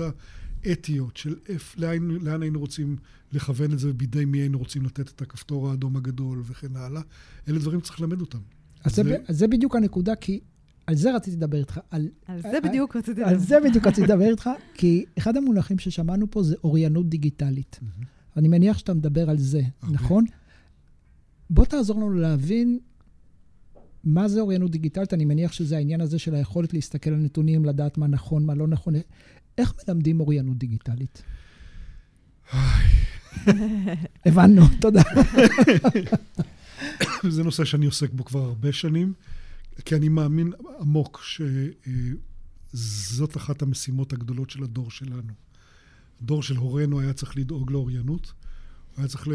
[0.65, 2.97] האתיות של איפ, לאן, לאן היינו רוצים
[3.31, 7.01] לכוון את זה ובידי מי היינו רוצים לתת את הכפתור האדום הגדול וכן הלאה,
[7.47, 8.39] אלה דברים שצריך ללמד אותם.
[8.83, 10.39] אז זה, זה, זה בדיוק הנקודה, כי
[10.87, 11.79] על זה רציתי לדבר איתך.
[11.91, 13.31] על, על זה בדיוק רציתי לדבר.
[13.31, 17.79] על זה בדיוק רציתי לדבר איתך, כי אחד המונחים ששמענו פה זה אוריינות דיגיטלית.
[18.37, 20.25] אני מניח שאתה מדבר על זה, נכון?
[21.49, 22.79] בוא תעזור לנו להבין
[24.03, 25.13] מה זה אוריינות דיגיטלית?
[25.13, 28.67] אני מניח שזה העניין הזה של היכולת להסתכל על נתונים, לדעת מה נכון, מה לא
[28.67, 28.93] נכון.
[29.57, 31.23] איך מלמדים אוריינות דיגיטלית?
[34.25, 35.01] הבנו, תודה.
[37.29, 39.13] זה נושא שאני עוסק בו כבר הרבה שנים,
[39.85, 41.23] כי אני מאמין עמוק
[42.73, 45.33] שזאת אחת המשימות הגדולות של הדור שלנו.
[46.21, 48.33] הדור של הורינו היה צריך לדאוג לאוריינות,
[48.95, 49.27] הוא היה צריך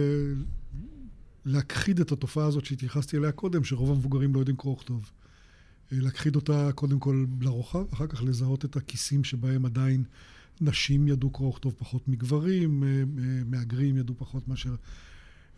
[1.45, 5.11] להכחיד את התופעה הזאת שהתייחסתי אליה קודם, שרוב המבוגרים לא יודעים קרוא וכתוב.
[5.93, 10.05] אה, להכחיד אותה קודם כל לרוחב, אחר כך לזהות את הכיסים שבהם עדיין
[10.61, 13.05] נשים ידעו קרוא וכתוב פחות מגברים, אה, אה,
[13.47, 14.75] מהגרים ידעו פחות מאשר...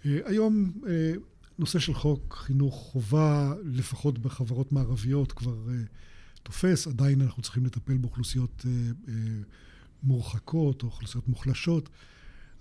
[0.05, 0.73] היום
[1.59, 5.57] נושא של חוק חינוך חובה, לפחות בחברות מערביות, כבר
[6.43, 6.87] תופס.
[6.87, 8.67] עדיין אנחנו צריכים לטפל באוכלוסיות
[10.03, 11.89] מורחקות או אוכלוסיות מוחלשות.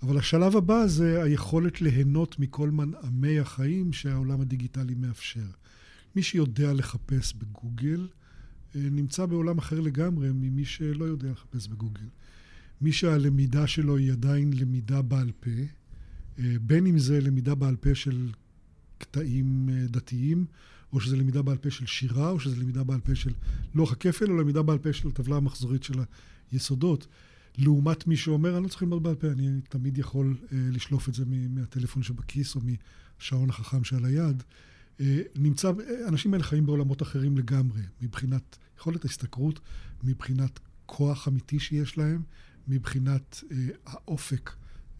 [0.02, 5.46] אבל השלב הבא זה היכולת ליהנות מכל מנעמי החיים שהעולם הדיגיטלי מאפשר.
[6.16, 8.08] מי שיודע לחפש בגוגל,
[8.76, 12.06] אה, נמצא בעולם אחר לגמרי ממי שלא יודע לחפש בגוגל.
[12.80, 15.50] מי שהלמידה שלו היא עדיין למידה בעל פה,
[16.38, 18.30] אה, בין אם זה למידה בעל פה של
[18.98, 20.44] קטעים אה, דתיים,
[20.92, 23.32] או שזה למידה בעל פה של שירה, או שזה למידה בעל פה של
[23.74, 25.94] לוח הכפל, או למידה בעל פה של הטבלה המחזורית של
[26.52, 27.06] היסודות.
[27.58, 31.14] לעומת מי שאומר, אני לא צריך ללמוד בעל פה, אני תמיד יכול אה, לשלוף את
[31.14, 34.42] זה מהטלפון שבכיס או מהשעון החכם שעל היד.
[35.00, 35.72] אה, נמצא,
[36.04, 39.60] האנשים האלה חיים בעולמות אחרים לגמרי, מבחינת יכולת ההסתכרות,
[40.02, 42.22] מבחינת כוח אמיתי שיש להם,
[42.68, 44.50] מבחינת אה, האופק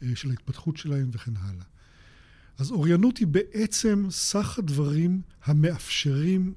[0.02, 1.64] אה, של ההתפתחות שלהם וכן הלאה.
[2.58, 6.54] אז אוריינות היא בעצם סך הדברים המאפשרים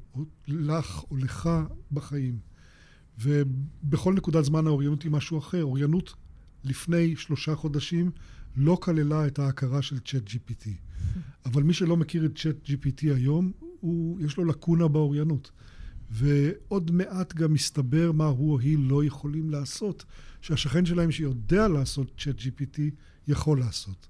[0.48, 1.50] לך או לך
[1.92, 2.40] בחיים.
[3.20, 5.64] ובכל נקודת זמן האוריינות היא משהו אחר.
[5.64, 6.14] אוריינות
[6.64, 8.12] לפני שלושה חודשים
[8.56, 10.70] לא כללה את ההכרה של צ'אט GPT.
[11.46, 15.52] אבל מי שלא מכיר את צ'אט GPT היום, הוא, יש לו לקונה באוריינות.
[16.10, 20.06] ועוד מעט גם מסתבר מה הוא או היא לא יכולים לעשות,
[20.42, 22.80] שהשכן שלהם שיודע לעשות צ'אט GPT
[23.28, 24.08] יכול לעשות.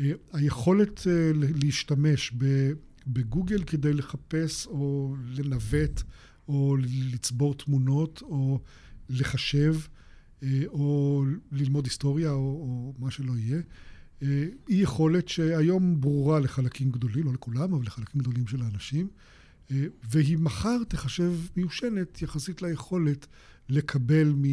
[0.00, 2.32] אה, היכולת אה, להשתמש
[3.06, 6.02] בגוגל כדי לחפש או לנווט
[6.48, 6.76] או
[7.12, 8.60] לצבור תמונות או
[9.08, 9.74] לחשב
[10.42, 13.60] אה, או ללמוד היסטוריה או, או מה שלא יהיה,
[14.20, 19.08] היא יכולת שהיום ברורה לחלקים גדולים, לא לכולם, אבל לחלקים גדולים של האנשים,
[20.10, 23.26] והיא מחר תחשב מיושנת יחסית ליכולת
[23.68, 24.44] לקבל מ...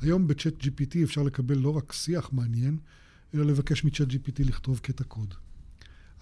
[0.00, 2.78] היום בצ'אט GPT אפשר לקבל לא רק שיח מעניין,
[3.34, 5.34] אלא לבקש מצ'אט GPT לכתוב קטע קוד.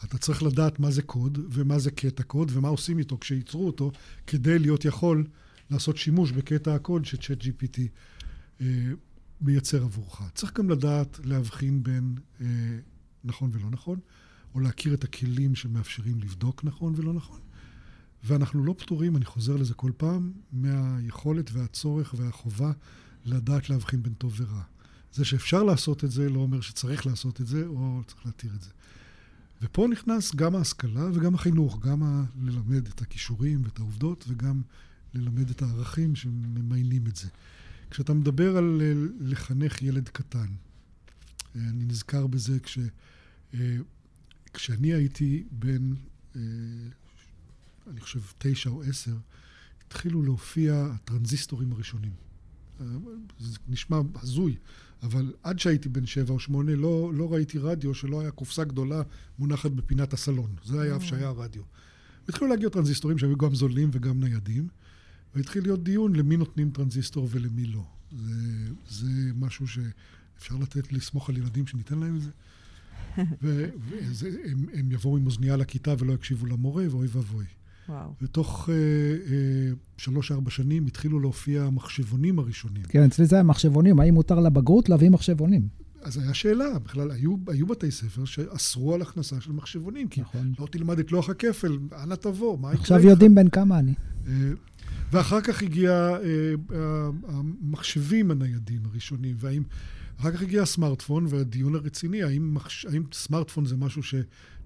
[0.05, 3.93] אתה צריך לדעת מה זה קוד, ומה זה קטע קוד, ומה עושים איתו כשייצרו אותו,
[4.27, 5.27] כדי להיות יכול
[5.71, 7.81] לעשות שימוש בקטע הקוד שצ'אט GPT
[8.61, 8.67] אה,
[9.41, 10.23] מייצר עבורך.
[10.35, 12.47] צריך גם לדעת להבחין בין אה,
[13.25, 13.99] נכון ולא נכון,
[14.55, 17.41] או להכיר את הכלים שמאפשרים לבדוק נכון ולא נכון.
[18.25, 22.73] ואנחנו לא פטורים, אני חוזר לזה כל פעם, מהיכולת והצורך והחובה
[23.25, 24.63] לדעת להבחין בין טוב ורע.
[25.13, 28.63] זה שאפשר לעשות את זה לא אומר שצריך לעשות את זה, או צריך להתיר את
[28.63, 28.71] זה.
[29.63, 34.63] ופה נכנס גם ההשכלה וגם החינוך, גם ללמד את הכישורים ואת העובדות, וגם
[35.15, 37.29] ללמד את הערכים שממיינים את זה.
[37.91, 40.47] כשאתה מדבר על אה, לחנך ילד קטן,
[41.57, 42.79] אה, אני נזכר בזה כש,
[43.55, 43.77] אה,
[44.55, 45.95] כשאני הייתי בן,
[47.87, 49.17] אני חושב, תשע או עשר,
[49.87, 52.13] התחילו להופיע הטרנזיסטורים הראשונים.
[53.39, 54.57] זה נשמע הזוי,
[55.03, 59.03] אבל עד שהייתי בן שבע או שמונה לא, לא ראיתי רדיו שלא היה קופסה גדולה
[59.39, 60.55] מונחת בפינת הסלון.
[60.65, 61.09] זה היה איפה אה.
[61.09, 61.63] שהיה רדיו.
[62.29, 64.69] התחילו להגיע טרנזיסטורים שהיו גם זולים וגם ניידים,
[65.35, 67.85] והתחיל להיות דיון למי נותנים טרנזיסטור ולמי לא.
[68.19, 72.31] זה, זה משהו שאפשר לתת, לסמוך על ילדים שניתן להם את זה.
[73.43, 77.45] והם יבואו עם אוזנייה לכיתה ולא יקשיבו למורה, ואוי ואבוי.
[77.89, 78.15] וואו.
[78.23, 82.83] ותוך אה, אה, שלוש-ארבע שנים התחילו להופיע המחשבונים הראשונים.
[82.83, 84.01] כן, אצלי זה היה מחשבונים.
[84.01, 85.69] האם מותר לבגרות להביא מחשבונים?
[86.03, 90.53] אז היה שאלה, בכלל, היו, היו בתי ספר שאסרו על הכנסה של מחשבונים, כי נכון.
[90.59, 93.95] לא תלמד את לוח הכפל, אנה תבוא, מה יקרה עכשיו יודעים בין כמה אני.
[94.27, 94.33] אה,
[95.13, 96.77] ואחר כך הגיע אה,
[97.29, 99.63] המחשבים הניידים הראשונים, והאם...
[100.21, 102.87] אחר כך הגיע הסמארטפון והדיון הרציני, האם, מחש...
[102.87, 104.15] האם סמארטפון זה משהו ש...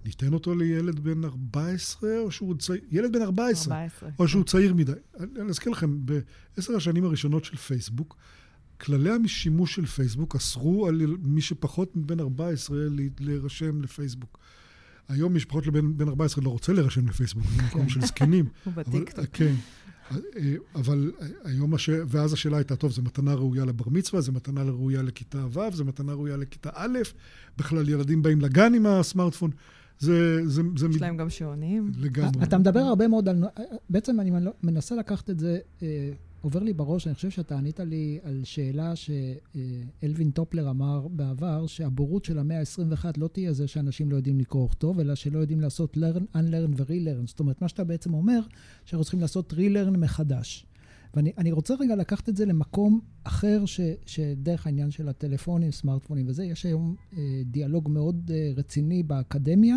[0.05, 4.11] ניתן אותו לילד בן 14, או שהוא צעיר, ילד בן 14, 14.
[4.19, 4.93] או שהוא צעיר מדי.
[5.21, 8.17] אני אזכיר לכם, בעשר השנים הראשונות של פייסבוק,
[8.81, 12.79] כללי השימוש של פייסבוק אסרו על מי שפחות מבן 14
[13.21, 14.39] להירשם לפייסבוק.
[15.09, 18.45] היום משפחות לבן בן 14 לא רוצה להירשם לפייסבוק, זה מקום של זקנים.
[18.65, 19.27] הוא בטיקטוק.
[19.33, 19.55] כן.
[20.75, 21.13] אבל
[21.45, 21.91] היום, הש...
[22.09, 25.85] ואז השאלה הייתה, טוב, זו מתנה ראויה לבר מצווה, זו מתנה ראויה לכיתה ו', זו
[25.85, 26.99] מתנה ראויה לכיתה א',
[27.59, 29.51] בכלל ילדים באים לגן עם הסמארטפון.
[30.03, 30.49] זה...
[30.49, 31.93] זה, זה יש להם גם שעונים.
[31.99, 32.43] לגמרי.
[32.43, 33.45] אתה מדבר הרבה מאוד על...
[33.91, 34.31] בעצם אני
[34.63, 36.11] מנסה לקחת את זה, אה,
[36.41, 42.25] עובר לי בראש, אני חושב שאתה ענית לי על שאלה שאלווין טופלר אמר בעבר, שהבורות
[42.25, 45.97] של המאה ה-21 לא תהיה זה שאנשים לא יודעים לקרוא וכתוב, אלא שלא יודעים לעשות
[45.97, 47.27] learn, unlearn ו-relearn.
[47.27, 48.41] זאת אומרת, מה שאתה בעצם אומר,
[48.85, 50.67] שאנחנו צריכים לעשות relearn מחדש.
[51.15, 56.45] ואני רוצה רגע לקחת את זה למקום אחר, ש, שדרך העניין של הטלפונים, סמארטפונים וזה,
[56.45, 59.77] יש היום אה, דיאלוג מאוד אה, רציני באקדמיה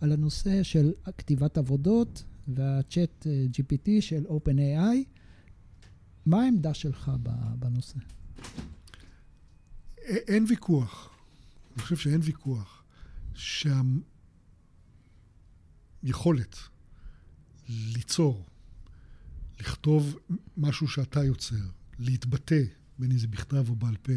[0.00, 4.96] על הנושא של כתיבת עבודות והצ'אט אה, GPT של OpenAI.
[6.26, 7.10] מה העמדה שלך
[7.58, 7.98] בנושא?
[10.06, 11.10] אין ויכוח.
[11.74, 12.84] אני חושב שאין ויכוח
[16.02, 16.56] שהיכולת
[17.68, 18.44] ליצור
[19.60, 20.18] לכתוב
[20.56, 21.56] משהו שאתה יוצר,
[21.98, 22.62] להתבטא,
[22.98, 24.12] בין אם זה בכתב או בעל פה,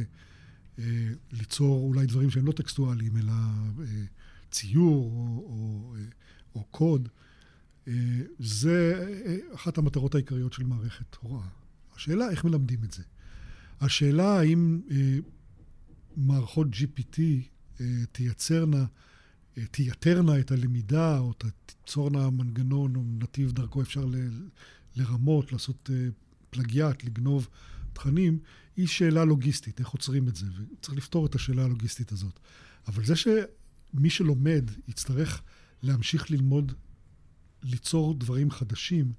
[0.79, 4.03] אה, ליצור אולי דברים שהם לא טקסטואליים, אלא אה,
[4.51, 6.01] ציור או, או, אה,
[6.55, 7.09] או קוד,
[8.39, 9.07] זה
[9.55, 11.47] אחת המטרות העיקריות של מערכת הוראה.
[11.95, 13.03] השאלה איך מלמדים את זה.
[13.81, 14.81] השאלה האם
[16.15, 17.19] מערכות GPT
[18.11, 18.85] תייצרנה
[19.71, 21.33] תייתרנה את הלמידה, או
[21.65, 24.15] תיצורנה מנגנון או נתיב דרכו אפשר ל,
[24.95, 25.89] לרמות, לעשות
[26.49, 27.47] פלגיאט, לגנוב
[27.93, 28.39] תכנים,
[28.75, 32.39] היא שאלה לוגיסטית, איך עוצרים את זה, וצריך לפתור את השאלה הלוגיסטית הזאת.
[32.87, 35.41] אבל זה שמי שלומד יצטרך
[35.83, 36.73] להמשיך ללמוד
[37.63, 39.13] ליצור דברים חדשים,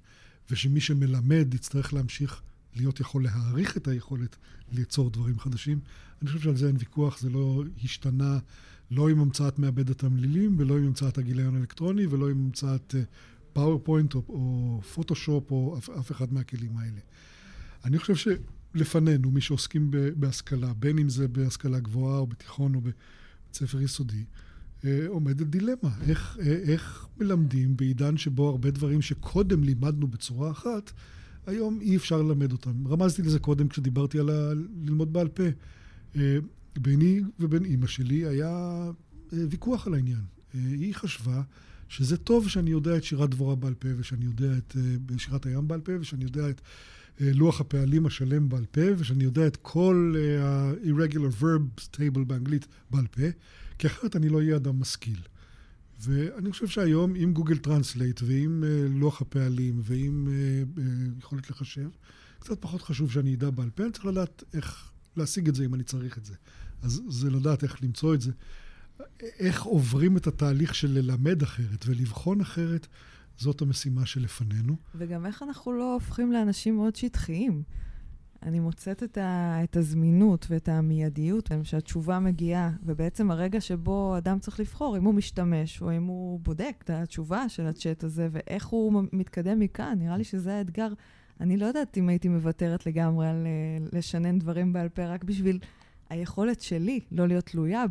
[0.49, 2.41] ושמי שמלמד יצטרך להמשיך
[2.75, 4.35] להיות יכול להעריך את היכולת
[4.71, 5.79] ליצור דברים חדשים.
[6.21, 8.39] אני חושב שעל זה אין ויכוח, זה לא השתנה
[8.91, 12.95] לא עם המצאת מעבד התמלילים, ולא עם המצאת הגיליון האלקטרוני, ולא עם המצאת
[13.55, 16.99] PowerPoint או, או פוטושופ או אף, אף אחד מהכלים האלה.
[17.85, 22.95] אני חושב שלפנינו, מי שעוסקים בהשכלה, בין אם זה בהשכלה גבוהה או בתיכון או בבית
[23.53, 24.23] ספר יסודי,
[24.85, 25.89] אה, עומדת דילמה.
[26.07, 30.91] איך, אה, איך מלמדים בעידן שבו הרבה דברים שקודם לימדנו בצורה אחת,
[31.45, 32.87] היום אי אפשר ללמד אותם.
[32.87, 34.53] רמזתי לזה קודם כשדיברתי על ה...
[34.83, 35.43] ללמוד בעל פה.
[36.15, 36.37] אה,
[36.79, 38.83] ביני ובין אימא שלי היה
[39.31, 40.23] ויכוח על העניין.
[40.53, 41.41] היא חשבה
[41.89, 44.75] שזה טוב שאני יודע את שירת דבורה בעל פה, ושאני יודע את
[45.17, 46.61] שירת הים בעל פה, ושאני יודע את
[47.19, 53.21] לוח הפעלים השלם בעל פה, ושאני יודע את כל ה-irregular verbs table באנגלית בעל פה.
[53.77, 55.19] כי אחרת אני לא אהיה אדם משכיל.
[55.99, 60.81] ואני חושב שהיום עם Google Translate ועם אה, לוח הפעלים ועם אה, אה,
[61.19, 61.89] יכולת לחשב,
[62.39, 65.75] קצת פחות חשוב שאני אדע בעל פה, אני צריך לדעת איך להשיג את זה אם
[65.75, 66.33] אני צריך את זה.
[66.81, 68.31] אז זה לדעת איך למצוא את זה.
[69.39, 72.87] איך עוברים את התהליך של ללמד אחרת ולבחון אחרת,
[73.37, 74.75] זאת המשימה שלפנינו.
[74.95, 77.63] וגם איך אנחנו לא הופכים לאנשים מאוד שטחיים.
[78.43, 84.59] אני מוצאת את, ה, את הזמינות ואת המיידיות, שהתשובה מגיעה, ובעצם הרגע שבו אדם צריך
[84.59, 89.03] לבחור אם הוא משתמש או אם הוא בודק את התשובה של הצ'אט הזה ואיך הוא
[89.13, 90.87] מתקדם מכאן, נראה לי שזה האתגר.
[91.41, 95.59] אני לא יודעת אם הייתי מוותרת לגמרי על אה, לשנן דברים בעל פה רק בשביל
[96.15, 97.83] היכולת שלי לא להיות תלויה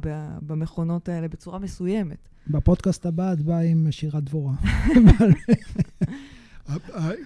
[0.43, 2.29] במכונות האלה בצורה מסוימת.
[2.47, 4.55] בפודקאסט הבא את באה עם שירת דבורה.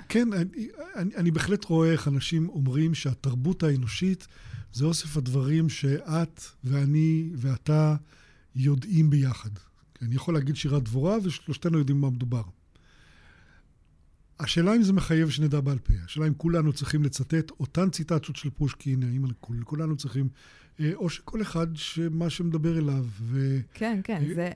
[0.09, 4.27] כן, אני, אני, אני בהחלט רואה איך אנשים אומרים שהתרבות האנושית
[4.73, 7.97] זה אוסף הדברים שאת ואני ואתה
[8.57, 9.51] יודעים ביחד.
[10.03, 12.43] אני יכול להגיד שירת דבורה ושלושתנו יודעים מה מדובר.
[14.41, 15.93] השאלה אם זה מחייב שנדע בעל פה.
[16.05, 19.25] השאלה אם כולנו צריכים לצטט אותן ציטטות של פושקין, האם
[19.65, 20.29] כולנו צריכים,
[20.81, 23.05] אה, או שכל אחד, שמה שמדבר אליו.
[23.21, 23.59] ו...
[23.75, 24.51] כן, כן, אה, זה,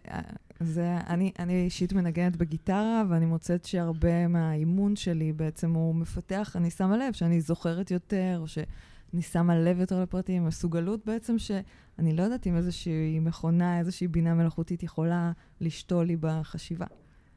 [0.61, 6.71] זה, אני, אני אישית מנגנת בגיטרה, ואני מוצאת שהרבה מהאימון שלי בעצם הוא מפתח, אני
[6.71, 12.23] שמה לב שאני זוכרת יותר, או שאני שמה לב יותר לפרטים, מסוגלות בעצם שאני לא
[12.23, 16.87] יודעת אם איזושהי מכונה, איזושהי בינה מלאכותית יכולה לשתול לי בחשיבה.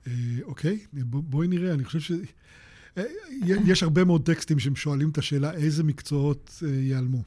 [0.08, 0.14] אה,
[0.44, 2.12] אוקיי, בואי נראה, אני חושב ש...
[2.98, 3.04] אה,
[3.66, 7.24] יש הרבה מאוד טקסטים ששואלים את השאלה איזה מקצועות אה, ייעלמו.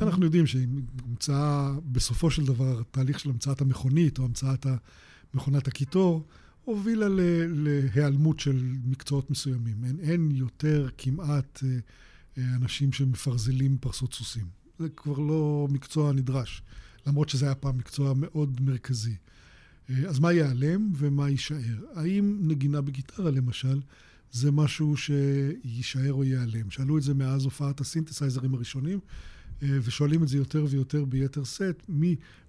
[0.00, 4.66] אנחנו יודעים שהמצאה, בסופו של דבר, התהליך של המצאת המכונית או המצאת
[5.34, 6.26] מכונת הקיטור,
[6.64, 7.06] הובילה
[7.48, 9.84] להיעלמות של מקצועות מסוימים.
[9.84, 11.62] אין, אין יותר כמעט
[12.38, 14.46] אנשים שמפרזלים פרסות סוסים.
[14.78, 16.62] זה כבר לא מקצוע נדרש,
[17.06, 19.16] למרות שזה היה פעם מקצוע מאוד מרכזי.
[20.08, 21.84] אז מה ייעלם ומה יישאר?
[21.94, 23.80] האם נגינה בגיטרה, למשל,
[24.32, 26.70] זה משהו שיישאר או ייעלם?
[26.70, 28.98] שאלו את זה מאז הופעת הסינתסייזרים הראשונים,
[29.62, 31.90] ושואלים את זה יותר ויותר ביתר שאת,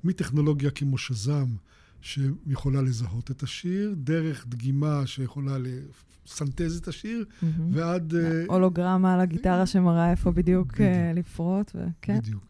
[0.03, 1.55] מטכנולוגיה כמו שז"ם,
[2.01, 7.45] שיכולה לזהות את השיר, דרך דגימה שיכולה לסנטז את השיר, mm-hmm.
[7.71, 8.13] ועד...
[8.47, 10.89] הולוגרמה על הגיטרה שמראה איפה בדיוק, בדיוק.
[11.15, 12.19] לפרוט, וכן.
[12.19, 12.45] בדיוק.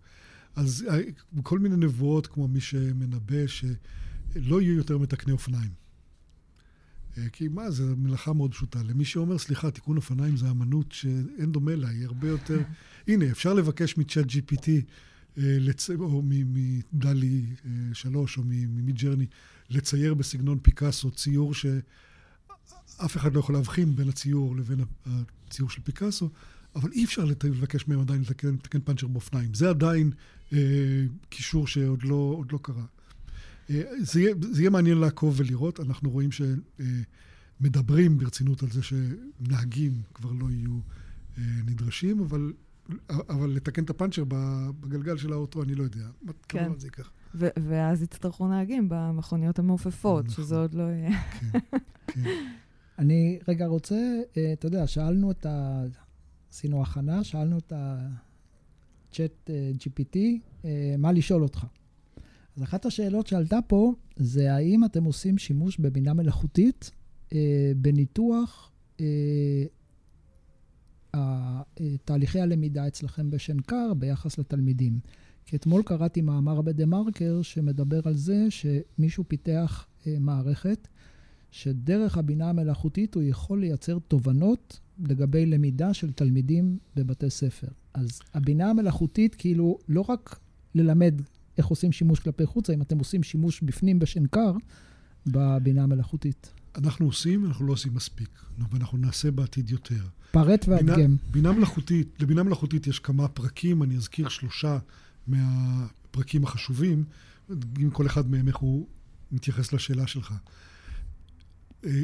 [0.56, 0.86] אז
[1.44, 3.66] כל מיני נבואות, כמו מי שמנבא, ש...
[4.36, 5.72] לא יהיו יותר מתקני אופניים.
[7.18, 8.84] אה, כי מה, זו מלאכה מאוד פשוטה.
[8.84, 12.62] למי שאומר, סליחה, תיקון אופניים זה אמנות שאין דומה לה, היא הרבה יותר...
[13.08, 14.68] הנה, אפשר לבקש מצ'אט GPT,
[15.38, 15.90] אה, לצ...
[15.90, 19.26] או מדלי אה, שלוש, או ממידג'רני,
[19.70, 26.30] לצייר בסגנון פיקאסו ציור שאף אחד לא יכול להבחין בין הציור לבין הציור של פיקאסו,
[26.76, 29.54] אבל אי אפשר לבקש מהם עדיין לתקן, לתקן פאנצ'ר באופניים.
[29.54, 30.12] זה עדיין
[30.54, 30.58] אה,
[31.30, 32.86] קישור שעוד לא, לא קרה.
[33.70, 35.80] אה, זה יהיה, זה יהיה מעניין לעקוב ולראות.
[35.80, 40.80] אנחנו רואים שמדברים ברצינות על זה שנהגים כבר לא יהיו
[41.38, 42.54] אה, נדרשים, אבל,
[43.10, 44.24] אבל לתקן את הפאנצ'ר
[44.80, 46.08] בגלגל של האוטו, אני לא יודע.
[46.48, 46.66] כן.
[46.66, 47.12] כמה זה ייקח.
[47.36, 50.46] ואז יצטרכו נהגים במכוניות המעופפות, נכון.
[50.46, 51.24] שזה עוד לא יהיה.
[51.24, 51.60] כן,
[52.08, 52.24] כן.
[53.00, 53.96] אני רגע רוצה,
[54.38, 55.84] אה, אתה יודע, שאלנו את ה...
[56.52, 59.50] עשינו הכנה, שאלנו את ה-chat
[59.80, 60.18] GPT,
[60.98, 61.66] מה לשאול אותך.
[62.58, 66.92] אז אחת השאלות שעלתה פה זה האם אתם עושים שימוש בבינה מלאכותית
[67.34, 69.06] אה, בניתוח אה,
[71.16, 71.62] אה,
[72.06, 75.00] תהליכי הלמידה אצלכם בשנקר ביחס לתלמידים.
[75.46, 79.88] כי אתמול קראתי מאמר בדה מרקר שמדבר על זה שמישהו פיתח
[80.20, 80.88] מערכת,
[81.52, 87.68] שדרך הבינה המלאכותית הוא יכול לייצר תובנות לגבי למידה של תלמידים בבתי ספר.
[87.94, 90.40] אז הבינה המלאכותית, כאילו, לא רק
[90.76, 91.22] ללמד
[91.58, 94.52] איך עושים שימוש כלפי חוצה, אם אתם עושים שימוש בפנים בשנקר,
[95.28, 96.54] בבינה המלאכותית.
[96.78, 98.30] אנחנו עושים, אנחנו לא עושים מספיק,
[98.72, 100.06] ואנחנו נעשה בעתיד יותר.
[100.32, 100.96] פרט והדגם.
[100.96, 104.78] בינה, בינה מלאכותית, לבינה מלאכותית יש כמה פרקים, אני אזכיר שלושה
[105.28, 107.04] מהפרקים החשובים,
[107.82, 108.88] אם כל אחד מהם איך הוא
[109.32, 110.34] מתייחס לשאלה שלך.
[111.86, 112.04] אה,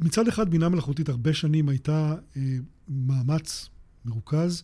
[0.00, 2.42] מצד אחד, בינה מלאכותית הרבה שנים הייתה אה,
[2.88, 3.68] מאמץ
[4.04, 4.62] מרוכז.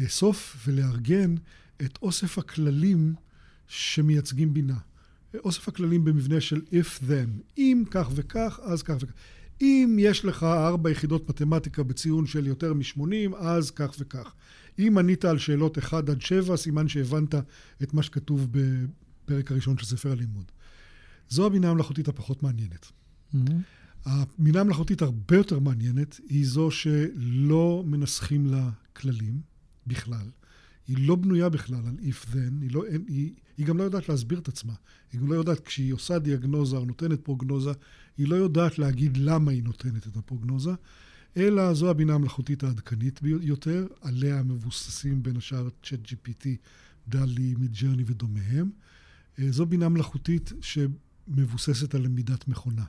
[0.00, 1.34] לאסוף ולארגן
[1.84, 3.14] את אוסף הכללים
[3.68, 4.78] שמייצגים בינה.
[5.34, 7.58] אוסף הכללים במבנה של if-then.
[7.58, 9.12] אם כך וכך, אז כך וכך.
[9.60, 14.32] אם יש לך ארבע יחידות מתמטיקה בציון של יותר מ-80, אז כך וכך.
[14.78, 17.34] אם ענית על שאלות 1 עד 7, סימן שהבנת
[17.82, 20.52] את מה שכתוב בפרק הראשון של ספר הלימוד.
[21.28, 22.86] זו הבינה המלאכותית הפחות מעניינת.
[23.34, 23.38] Mm-hmm.
[24.04, 29.40] הבינה המלאכותית הרבה יותר מעניינת היא זו שלא מנסחים לה כללים
[29.86, 30.26] בכלל.
[30.90, 34.48] היא לא בנויה בכלל על if-then, היא, לא, היא, היא גם לא יודעת להסביר את
[34.48, 34.72] עצמה.
[35.12, 37.70] היא גם לא יודעת, כשהיא עושה דיאגנוזה או נותנת פרוגנוזה,
[38.18, 40.70] היא לא יודעת להגיד למה היא נותנת את הפרוגנוזה,
[41.36, 46.46] אלא זו הבינה המלאכותית העדכנית יותר, עליה מבוססים בין השאר צ'אט GPT,
[47.08, 48.70] דלי, מידג'רני ודומיהם.
[49.38, 52.84] אה, זו בינה מלאכותית שמבוססת על למידת מכונה.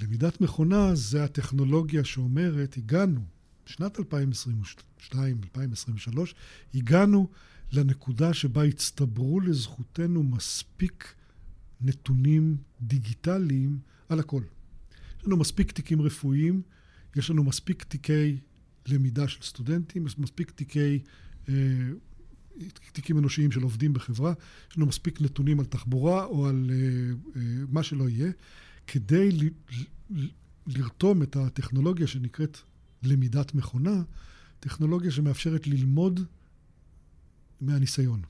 [0.00, 3.20] למידת מכונה זה הטכנולוגיה שאומרת, הגענו,
[3.68, 6.34] בשנת 2022, 2023,
[6.74, 7.28] הגענו
[7.72, 11.14] לנקודה שבה הצטברו לזכותנו מספיק
[11.80, 14.42] נתונים דיגיטליים על הכל.
[15.18, 16.62] יש לנו מספיק תיקים רפואיים,
[17.16, 18.38] יש לנו מספיק תיקי
[18.86, 20.98] למידה של סטודנטים, יש מספיק תיקי,
[21.48, 21.54] אה,
[22.92, 24.32] תיקים אנושיים של עובדים בחברה,
[24.70, 26.76] יש לנו מספיק נתונים על תחבורה או על אה,
[27.36, 28.30] אה, מה שלא יהיה,
[28.86, 29.48] כדי ל,
[30.10, 30.28] ל,
[30.66, 32.58] לרתום את הטכנולוגיה שנקראת
[33.02, 34.02] למידת מכונה,
[34.60, 36.20] טכנולוגיה שמאפשרת ללמוד
[37.60, 38.22] מהניסיון.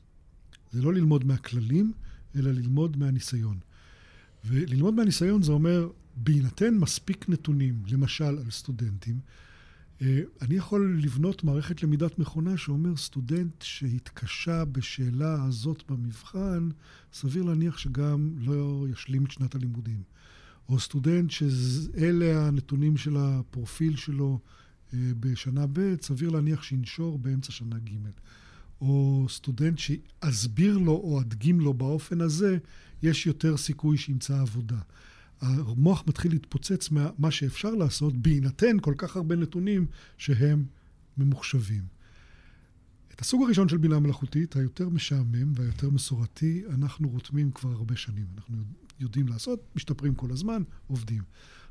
[0.72, 1.92] זה לא ללמוד מהכללים,
[2.36, 3.58] אלא ללמוד מהניסיון.
[4.44, 9.20] וללמוד מהניסיון זה אומר, בהינתן מספיק נתונים, למשל על סטודנטים,
[10.02, 16.68] אה, אני יכול לבנות מערכת למידת מכונה שאומר סטודנט שהתקשה בשאלה הזאת במבחן,
[17.12, 20.02] סביר להניח שגם לא ישלים את שנת הלימודים.
[20.68, 24.40] או סטודנט שאלה הנתונים של הפרופיל שלו
[24.94, 27.92] אה, בשנה ב', סביר להניח שינשור באמצע שנה ג'.
[28.80, 32.58] או סטודנט שאסביר לו או אדגים לו באופן הזה,
[33.02, 34.78] יש יותר סיכוי שימצא עבודה.
[35.40, 40.64] המוח מתחיל להתפוצץ ממה שאפשר לעשות, בהינתן כל כך הרבה נתונים שהם
[41.16, 41.82] ממוחשבים.
[43.14, 48.26] את הסוג הראשון של בינה מלאכותית, היותר משעמם והיותר מסורתי, אנחנו רותמים כבר הרבה שנים.
[48.36, 48.56] אנחנו
[49.00, 51.22] יודעים לעשות, משתפרים כל הזמן, עובדים.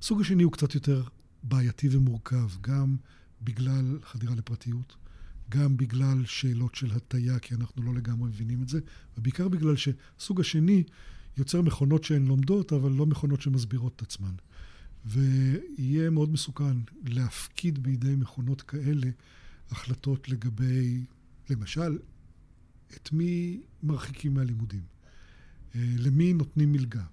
[0.01, 1.03] הסוג השני הוא קצת יותר
[1.43, 2.95] בעייתי ומורכב, גם
[3.41, 4.95] בגלל חדירה לפרטיות,
[5.49, 8.79] גם בגלל שאלות של הטיה, כי אנחנו לא לגמרי מבינים את זה,
[9.17, 10.83] ובעיקר בגלל שסוג השני
[11.37, 14.33] יוצר מכונות שהן לומדות, אבל לא מכונות שמסבירות את עצמן.
[15.05, 19.07] ויהיה מאוד מסוכן להפקיד בידי מכונות כאלה
[19.71, 21.05] החלטות לגבי,
[21.49, 21.97] למשל,
[22.95, 24.83] את מי מרחיקים מהלימודים,
[25.75, 27.03] אה, למי נותנים מלגה,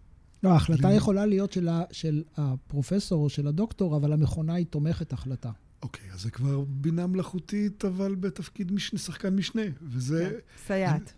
[0.45, 0.93] לא, ההחלטה.
[0.93, 5.51] יכולה להיות של, ה, של הפרופסור או של הדוקטור, אבל המכונה היא תומכת החלטה.
[5.83, 10.31] אוקיי, אז זה כבר בינה מלאכותית, אבל בתפקיד משנה, שחקן משנה, וזה...
[10.31, 11.13] כן, סייעת.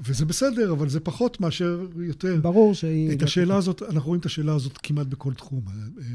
[0.00, 2.40] וזה בסדר, אבל זה פחות מאשר יותר.
[2.42, 3.12] ברור שהיא...
[3.12, 5.64] את השאלה הזאת, אנחנו רואים את השאלה הזאת כמעט בכל תחום.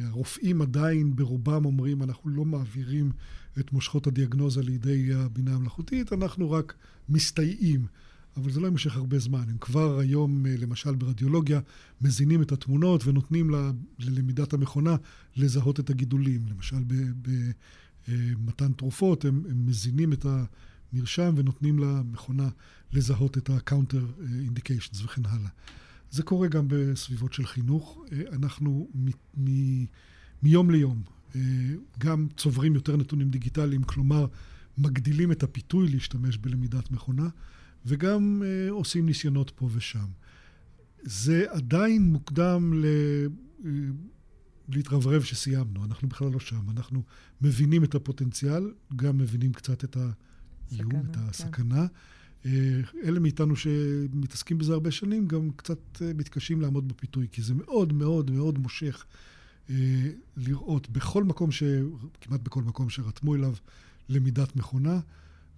[0.03, 3.11] הרופאים עדיין ברובם אומרים, אנחנו לא מעבירים
[3.59, 6.73] את מושכות הדיאגנוזה לידי הבינה המלאכותית, אנחנו רק
[7.09, 7.85] מסתייעים.
[8.37, 9.43] אבל זה לא יימשך הרבה זמן.
[9.49, 11.59] הם כבר היום, אה, למשל ברדיולוגיה,
[12.01, 14.95] מזינים את התמונות ונותנים ל, ללמידת המכונה
[15.35, 16.41] לזהות את הגידולים.
[16.47, 16.83] למשל
[18.07, 22.49] במתן אה, תרופות, הם, הם מזינים את המרשם ונותנים למכונה
[22.93, 25.49] לזהות את ה-counter אה, indications וכן הלאה.
[26.11, 28.03] זה קורה גם בסביבות של חינוך.
[28.31, 29.07] אנחנו מ,
[29.37, 29.85] מ,
[30.43, 31.01] מיום ליום
[31.97, 34.25] גם צוברים יותר נתונים דיגיטליים, כלומר,
[34.77, 37.29] מגדילים את הפיתוי להשתמש בלמידת מכונה.
[37.85, 40.07] וגם אה, עושים ניסיונות פה ושם.
[41.01, 42.85] זה עדיין מוקדם ל...
[43.65, 43.69] אה,
[44.69, 46.69] להתרברב שסיימנו, אנחנו בכלל לא שם.
[46.69, 47.03] אנחנו
[47.41, 51.85] מבינים את הפוטנציאל, גם מבינים קצת את האיום, סכנה, את הסכנה.
[52.43, 52.49] כן.
[53.03, 57.93] אלה מאיתנו שמתעסקים בזה הרבה שנים, גם קצת אה, מתקשים לעמוד בפיתוי, כי זה מאוד
[57.93, 59.05] מאוד מאוד מושך
[60.37, 61.63] לראות בכל מקום, ש...
[62.21, 63.53] כמעט בכל מקום שרתמו אליו
[64.09, 64.99] למידת מכונה,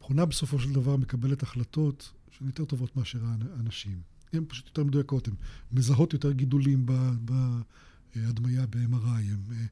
[0.04, 4.02] מכונה בסופו של דבר מקבלת החלטות שהן יותר טובות מאשר האנשים.
[4.34, 5.34] הן פשוט יותר מדויקות, הן
[5.72, 6.86] מזהות יותר גידולים
[8.16, 9.68] בהדמיה ב-MRI, הן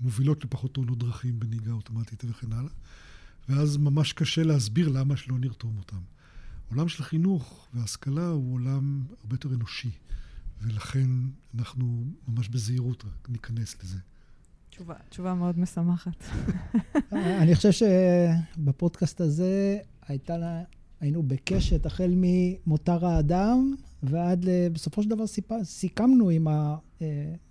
[0.00, 2.72] מובילות לפחות תאונות דרכים בנהיגה אוטומטית וכן הלאה.
[3.48, 6.00] ואז ממש קשה להסביר למה שלא נרתום אותם.
[6.70, 9.90] עולם של חינוך והשכלה הוא עולם הרבה יותר אנושי,
[10.60, 11.10] ולכן
[11.54, 13.98] אנחנו ממש בזהירות רק ניכנס לזה.
[14.74, 16.24] תשובה, תשובה מאוד משמחת.
[17.12, 20.62] אני חושב שבפודקאסט הזה הייתה לה,
[21.00, 25.50] היינו בקשת החל ממותר האדם ועד בסופו של דבר סיפ...
[25.62, 26.46] סיכמנו עם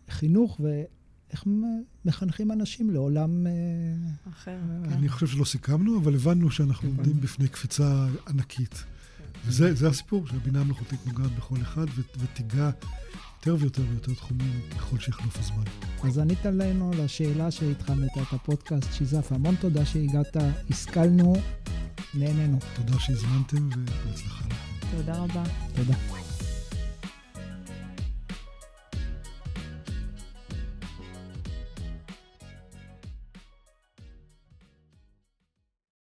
[0.08, 1.44] החינוך ואיך
[2.06, 3.48] מחנכים אנשים לעולם
[4.30, 4.58] אחר.
[4.84, 4.92] כן.
[4.92, 6.96] אני חושב שלא סיכמנו, אבל הבנו שאנחנו כן.
[6.96, 8.84] עומדים בפני קפיצה ענקית.
[9.46, 11.86] וזה הסיפור, שהבינה המלאכותית נוגעת בכל אחד
[12.18, 12.70] ותיגע
[13.46, 15.64] יותר ויותר ויותר תחומים ככל שיחלוף הזמן.
[16.04, 20.38] אז ענית עלינו לשאלה שהתחלנו את הפודקאסט, שיזף, המון תודה שהגעת,
[20.70, 21.36] השכלנו,
[22.14, 22.60] נהנינו.
[22.76, 24.98] תודה שהזמנתם ובהצלחה לכם.
[24.98, 25.44] תודה רבה.
[25.76, 26.23] תודה.